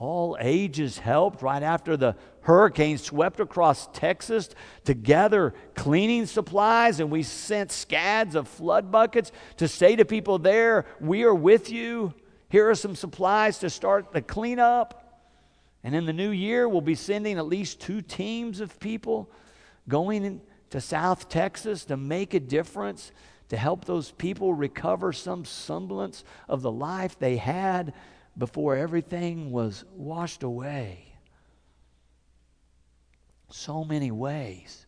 All 0.00 0.38
ages 0.40 0.96
helped 0.96 1.42
right 1.42 1.62
after 1.62 1.94
the 1.94 2.16
hurricane 2.40 2.96
swept 2.96 3.38
across 3.38 3.86
Texas 3.92 4.48
to 4.86 4.94
gather 4.94 5.52
cleaning 5.74 6.24
supplies, 6.24 7.00
and 7.00 7.10
we 7.10 7.22
sent 7.22 7.70
scads 7.70 8.34
of 8.34 8.48
flood 8.48 8.90
buckets 8.90 9.30
to 9.58 9.68
say 9.68 9.96
to 9.96 10.06
people 10.06 10.38
there, 10.38 10.86
We 11.00 11.24
are 11.24 11.34
with 11.34 11.70
you. 11.70 12.14
Here 12.48 12.70
are 12.70 12.74
some 12.74 12.96
supplies 12.96 13.58
to 13.58 13.68
start 13.68 14.10
the 14.10 14.22
cleanup. 14.22 15.20
And 15.84 15.94
in 15.94 16.06
the 16.06 16.14
new 16.14 16.30
year, 16.30 16.66
we'll 16.66 16.80
be 16.80 16.94
sending 16.94 17.36
at 17.36 17.46
least 17.46 17.78
two 17.78 18.00
teams 18.00 18.60
of 18.60 18.80
people 18.80 19.30
going 19.86 20.40
to 20.70 20.80
South 20.80 21.28
Texas 21.28 21.84
to 21.84 21.98
make 21.98 22.32
a 22.32 22.40
difference, 22.40 23.12
to 23.50 23.56
help 23.58 23.84
those 23.84 24.12
people 24.12 24.54
recover 24.54 25.12
some 25.12 25.44
semblance 25.44 26.24
of 26.48 26.62
the 26.62 26.72
life 26.72 27.18
they 27.18 27.36
had 27.36 27.92
before 28.36 28.76
everything 28.76 29.50
was 29.50 29.84
washed 29.94 30.42
away. 30.42 31.06
So 33.50 33.84
many 33.84 34.10
ways 34.10 34.86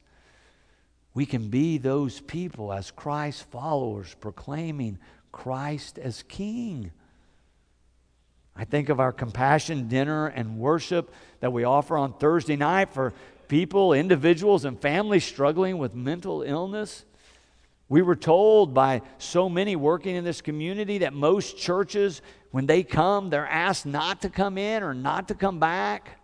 we 1.15 1.27
can 1.27 1.49
be 1.49 1.79
those 1.79 2.21
people 2.21 2.73
as 2.73 2.91
Christ 2.91 3.51
followers 3.51 4.15
proclaiming 4.21 4.99
Christ 5.31 5.99
as 5.99 6.23
King. 6.23 6.91
I 8.57 8.65
think 8.65 8.89
of 8.89 9.01
our 9.01 9.13
compassion 9.13 9.89
dinner 9.89 10.27
and 10.27 10.59
worship 10.59 11.13
that 11.41 11.53
we 11.53 11.65
offer 11.65 11.97
on 11.97 12.15
Thursday 12.15 12.57
night 12.57 12.91
for 12.91 13.13
people, 13.49 13.93
individuals, 13.93 14.65
and 14.65 14.81
families 14.81 15.25
struggling 15.25 15.79
with 15.79 15.95
mental 15.95 16.43
illness. 16.43 17.05
We 17.89 18.01
were 18.01 18.17
told 18.17 18.73
by 18.73 19.03
so 19.19 19.49
many 19.51 19.77
working 19.77 20.17
in 20.17 20.25
this 20.25 20.41
community 20.41 20.99
that 20.99 21.13
most 21.13 21.59
churches, 21.59 22.23
when 22.53 22.67
they 22.67 22.83
come, 22.83 23.31
they're 23.31 23.49
asked 23.49 23.87
not 23.87 24.23
to 24.23 24.31
come 24.31 24.57
in 24.57 24.83
or 24.83 24.95
not 24.95 25.29
to 25.29 25.35
come 25.35 25.59
back. 25.59 26.21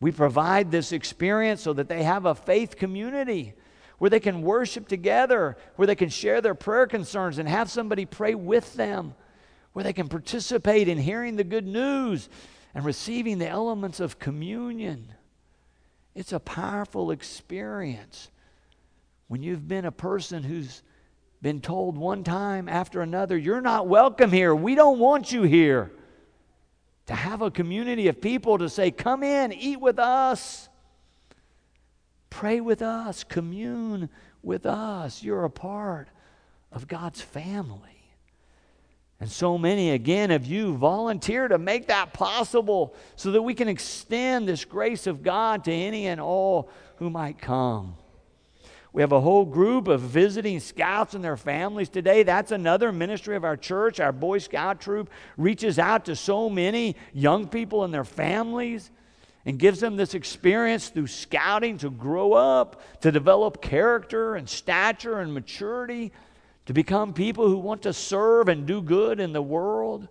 We 0.00 0.12
provide 0.12 0.70
this 0.70 0.92
experience 0.92 1.60
so 1.60 1.72
that 1.74 1.88
they 1.88 2.04
have 2.04 2.24
a 2.24 2.34
faith 2.34 2.76
community 2.76 3.54
where 3.98 4.08
they 4.08 4.20
can 4.20 4.42
worship 4.42 4.88
together, 4.88 5.58
where 5.76 5.86
they 5.86 5.96
can 5.96 6.08
share 6.08 6.40
their 6.40 6.54
prayer 6.54 6.86
concerns 6.86 7.36
and 7.38 7.48
have 7.48 7.70
somebody 7.70 8.06
pray 8.06 8.34
with 8.34 8.74
them, 8.74 9.14
where 9.72 9.82
they 9.82 9.92
can 9.92 10.08
participate 10.08 10.88
in 10.88 10.96
hearing 10.96 11.36
the 11.36 11.44
good 11.44 11.66
news 11.66 12.28
and 12.72 12.84
receiving 12.84 13.38
the 13.38 13.48
elements 13.48 14.00
of 14.00 14.18
communion. 14.18 15.12
It's 16.14 16.32
a 16.32 16.40
powerful 16.40 17.10
experience 17.10 18.30
when 19.26 19.42
you've 19.42 19.68
been 19.68 19.84
a 19.84 19.92
person 19.92 20.44
who's 20.44 20.82
been 21.42 21.60
told 21.60 21.96
one 21.96 22.22
time 22.22 22.68
after 22.68 23.00
another, 23.00 23.36
You're 23.36 23.60
not 23.60 23.86
welcome 23.86 24.30
here. 24.30 24.54
We 24.54 24.74
don't 24.74 24.98
want 24.98 25.32
you 25.32 25.42
here. 25.42 25.90
To 27.06 27.14
have 27.14 27.42
a 27.42 27.50
community 27.50 28.08
of 28.08 28.20
people 28.20 28.58
to 28.58 28.68
say, 28.68 28.90
Come 28.90 29.22
in, 29.22 29.52
eat 29.52 29.80
with 29.80 29.98
us, 29.98 30.68
pray 32.28 32.60
with 32.60 32.82
us, 32.82 33.24
commune 33.24 34.10
with 34.42 34.66
us. 34.66 35.22
You're 35.22 35.44
a 35.44 35.50
part 35.50 36.08
of 36.72 36.86
God's 36.86 37.20
family. 37.20 37.90
And 39.18 39.30
so 39.30 39.58
many, 39.58 39.90
again, 39.90 40.30
of 40.30 40.46
you 40.46 40.74
volunteer 40.76 41.46
to 41.46 41.58
make 41.58 41.88
that 41.88 42.14
possible 42.14 42.94
so 43.16 43.32
that 43.32 43.42
we 43.42 43.52
can 43.52 43.68
extend 43.68 44.48
this 44.48 44.64
grace 44.64 45.06
of 45.06 45.22
God 45.22 45.64
to 45.64 45.72
any 45.72 46.06
and 46.06 46.20
all 46.20 46.70
who 46.96 47.10
might 47.10 47.38
come. 47.38 47.96
We 48.92 49.02
have 49.02 49.12
a 49.12 49.20
whole 49.20 49.44
group 49.44 49.86
of 49.86 50.00
visiting 50.00 50.58
scouts 50.58 51.14
and 51.14 51.22
their 51.22 51.36
families 51.36 51.88
today. 51.88 52.24
That's 52.24 52.50
another 52.50 52.90
ministry 52.90 53.36
of 53.36 53.44
our 53.44 53.56
church. 53.56 54.00
Our 54.00 54.12
Boy 54.12 54.38
Scout 54.38 54.80
troop 54.80 55.10
reaches 55.36 55.78
out 55.78 56.06
to 56.06 56.16
so 56.16 56.50
many 56.50 56.96
young 57.12 57.46
people 57.46 57.84
and 57.84 57.94
their 57.94 58.04
families 58.04 58.90
and 59.46 59.58
gives 59.58 59.80
them 59.80 59.96
this 59.96 60.14
experience 60.14 60.88
through 60.88 61.06
scouting 61.06 61.78
to 61.78 61.90
grow 61.90 62.32
up, 62.32 62.82
to 63.00 63.12
develop 63.12 63.62
character 63.62 64.34
and 64.34 64.48
stature 64.48 65.20
and 65.20 65.32
maturity 65.32 66.12
to 66.66 66.74
become 66.74 67.12
people 67.12 67.48
who 67.48 67.56
want 67.56 67.82
to 67.82 67.92
serve 67.92 68.48
and 68.48 68.66
do 68.66 68.82
good 68.82 69.18
in 69.18 69.32
the 69.32 69.42
world. 69.42 70.06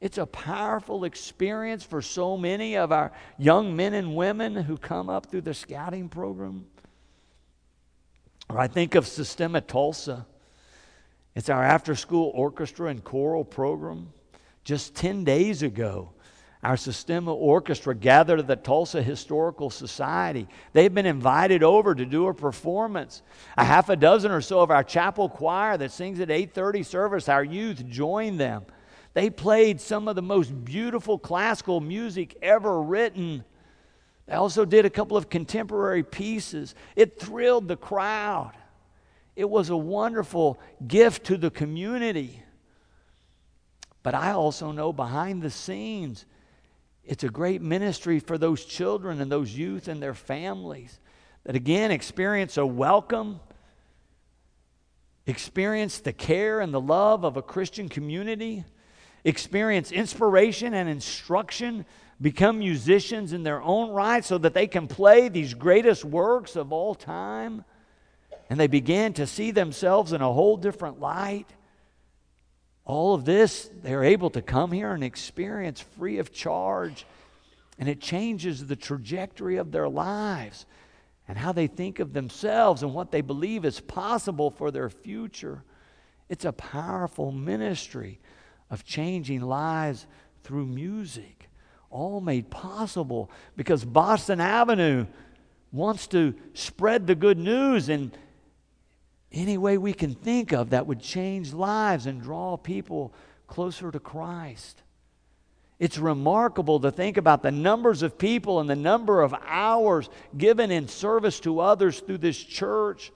It's 0.00 0.18
a 0.18 0.26
powerful 0.26 1.04
experience 1.04 1.84
for 1.84 2.02
so 2.02 2.36
many 2.36 2.76
of 2.76 2.92
our 2.92 3.12
young 3.38 3.76
men 3.76 3.94
and 3.94 4.16
women 4.16 4.54
who 4.56 4.76
come 4.76 5.08
up 5.08 5.26
through 5.26 5.42
the 5.42 5.54
scouting 5.54 6.08
program. 6.08 6.66
Or 8.52 8.60
I 8.60 8.66
think 8.66 8.94
of 8.94 9.06
Sistema 9.06 9.66
Tulsa. 9.66 10.26
It's 11.34 11.48
our 11.48 11.64
after 11.64 11.94
school 11.94 12.30
orchestra 12.34 12.88
and 12.88 13.02
choral 13.02 13.44
program. 13.44 14.12
Just 14.62 14.94
10 14.94 15.24
days 15.24 15.62
ago, 15.62 16.10
our 16.62 16.76
Sistema 16.76 17.34
Orchestra 17.34 17.94
gathered 17.94 18.40
at 18.40 18.46
the 18.46 18.56
Tulsa 18.56 19.02
Historical 19.02 19.70
Society. 19.70 20.46
They've 20.74 20.92
been 20.92 21.06
invited 21.06 21.62
over 21.62 21.94
to 21.94 22.04
do 22.04 22.28
a 22.28 22.34
performance. 22.34 23.22
A 23.56 23.64
half 23.64 23.88
a 23.88 23.96
dozen 23.96 24.30
or 24.30 24.42
so 24.42 24.60
of 24.60 24.70
our 24.70 24.84
chapel 24.84 25.30
choir 25.30 25.78
that 25.78 25.90
sings 25.90 26.20
at 26.20 26.30
8:30 26.30 26.82
service, 26.82 27.30
our 27.30 27.42
youth 27.42 27.86
joined 27.86 28.38
them. 28.38 28.66
They 29.14 29.30
played 29.30 29.80
some 29.80 30.08
of 30.08 30.14
the 30.14 30.22
most 30.22 30.64
beautiful 30.64 31.18
classical 31.18 31.80
music 31.80 32.36
ever 32.42 32.82
written. 32.82 33.44
They 34.26 34.34
also 34.34 34.64
did 34.64 34.84
a 34.84 34.90
couple 34.90 35.16
of 35.16 35.28
contemporary 35.28 36.02
pieces. 36.02 36.74
It 36.96 37.18
thrilled 37.18 37.68
the 37.68 37.76
crowd. 37.76 38.52
It 39.34 39.48
was 39.48 39.70
a 39.70 39.76
wonderful 39.76 40.60
gift 40.86 41.24
to 41.26 41.36
the 41.36 41.50
community. 41.50 42.42
But 44.02 44.14
I 44.14 44.32
also 44.32 44.72
know 44.72 44.92
behind 44.92 45.42
the 45.42 45.50
scenes, 45.50 46.26
it's 47.04 47.24
a 47.24 47.28
great 47.28 47.62
ministry 47.62 48.20
for 48.20 48.38
those 48.38 48.64
children 48.64 49.20
and 49.20 49.30
those 49.30 49.56
youth 49.56 49.88
and 49.88 50.02
their 50.02 50.14
families 50.14 51.00
that 51.44 51.56
again 51.56 51.90
experience 51.90 52.56
a 52.56 52.66
welcome, 52.66 53.40
experience 55.26 55.98
the 55.98 56.12
care 56.12 56.60
and 56.60 56.72
the 56.72 56.80
love 56.80 57.24
of 57.24 57.36
a 57.36 57.42
Christian 57.42 57.88
community, 57.88 58.64
experience 59.24 59.90
inspiration 59.90 60.74
and 60.74 60.88
instruction, 60.88 61.84
become 62.22 62.58
musicians 62.58 63.32
in 63.32 63.42
their 63.42 63.60
own 63.60 63.90
right 63.90 64.24
so 64.24 64.38
that 64.38 64.54
they 64.54 64.66
can 64.66 64.86
play 64.86 65.28
these 65.28 65.52
greatest 65.52 66.04
works 66.04 66.56
of 66.56 66.72
all 66.72 66.94
time. 66.94 67.64
And 68.48 68.58
they 68.58 68.68
begin 68.68 69.12
to 69.14 69.26
see 69.26 69.50
themselves 69.50 70.12
in 70.12 70.22
a 70.22 70.32
whole 70.32 70.56
different 70.56 71.00
light 71.00 71.52
all 72.84 73.14
of 73.14 73.24
this, 73.24 73.70
they're 73.82 74.04
able 74.04 74.30
to 74.30 74.42
come 74.42 74.72
here 74.72 74.92
and 74.92 75.04
experience 75.04 75.80
free 75.80 76.18
of 76.18 76.32
charge. 76.32 77.06
And 77.78 77.88
it 77.88 78.00
changes 78.00 78.66
the 78.66 78.76
trajectory 78.76 79.56
of 79.56 79.70
their 79.70 79.88
lives 79.88 80.66
and 81.28 81.38
how 81.38 81.52
they 81.52 81.68
think 81.68 82.00
of 82.00 82.12
themselves 82.12 82.82
and 82.82 82.92
what 82.92 83.10
they 83.10 83.20
believe 83.20 83.64
is 83.64 83.80
possible 83.80 84.50
for 84.50 84.70
their 84.70 84.90
future. 84.90 85.62
It's 86.28 86.44
a 86.44 86.52
powerful 86.52 87.30
ministry 87.30 88.20
of 88.68 88.84
changing 88.84 89.42
lives 89.42 90.06
through 90.42 90.66
music, 90.66 91.48
all 91.92 92.20
made 92.20 92.50
possible 92.50 93.30
because 93.56 93.84
Boston 93.84 94.40
Avenue 94.40 95.06
wants 95.70 96.06
to 96.08 96.34
spread 96.54 97.06
the 97.06 97.14
good 97.14 97.38
news 97.38 97.88
in 97.88 98.12
any 99.30 99.56
way 99.56 99.78
we 99.78 99.92
can 99.92 100.14
think 100.14 100.52
of 100.52 100.70
that 100.70 100.86
would 100.86 101.00
change 101.00 101.52
lives 101.52 102.06
and 102.06 102.22
draw 102.22 102.56
people 102.56 103.14
closer 103.46 103.90
to 103.90 104.00
Christ. 104.00 104.82
It's 105.78 105.98
remarkable 105.98 106.80
to 106.80 106.90
think 106.90 107.16
about 107.16 107.42
the 107.42 107.50
numbers 107.50 108.02
of 108.02 108.16
people 108.16 108.60
and 108.60 108.70
the 108.70 108.76
number 108.76 109.22
of 109.22 109.34
hours 109.46 110.08
given 110.36 110.70
in 110.70 110.88
service 110.88 111.40
to 111.40 111.60
others 111.60 112.00
through 112.00 112.18
this 112.18 112.38
church. 112.38 113.12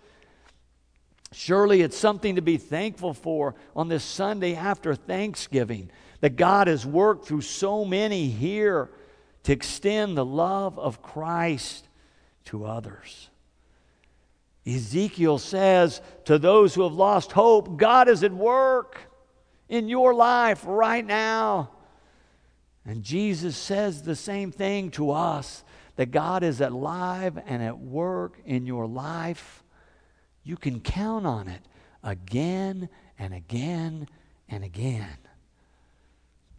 Surely 1.33 1.83
it's 1.83 1.97
something 1.97 2.37
to 2.37 2.43
be 2.43 2.57
thankful 2.57 3.15
for 3.15 3.55
on 3.75 3.89
this 3.89 4.05
Sunday 4.05 4.55
after 4.55 4.95
Thanksgiving 4.95 5.91
that 6.27 6.35
God 6.35 6.67
has 6.67 6.85
worked 6.85 7.29
through 7.29 7.43
so 7.43 7.85
many 7.85 8.27
here 8.27 8.91
to 9.45 9.53
extend 9.53 10.17
the 10.17 10.25
love 10.25 10.77
of 10.77 11.01
Christ 11.01 11.87
to 12.47 12.65
others. 12.65 13.31
Ezekiel 14.67 15.39
says 15.39 16.01
to 16.25 16.37
those 16.37 16.75
who 16.75 16.83
have 16.83 16.95
lost 16.95 17.31
hope, 17.31 17.77
God 17.77 18.09
is 18.09 18.25
at 18.25 18.33
work 18.33 18.99
in 19.69 19.89
your 19.89 20.15
life 20.15 20.65
right 20.67 21.07
now. 21.07 21.71
And 22.85 23.05
Jesus 23.05 23.57
says 23.57 24.03
the 24.03 24.17
same 24.17 24.51
thing 24.51 24.91
to 24.91 25.13
us 25.13 25.63
that 25.95 26.11
God 26.11 26.43
is 26.43 26.61
alive 26.61 27.39
and 27.47 27.63
at 27.63 27.79
work 27.79 28.41
in 28.45 28.67
your 28.67 28.89
life. 28.89 29.63
You 30.43 30.57
can 30.57 30.81
count 30.81 31.25
on 31.25 31.47
it 31.47 31.63
again 32.03 32.89
and 33.17 33.33
again 33.33 34.09
and 34.49 34.65
again. 34.65 35.19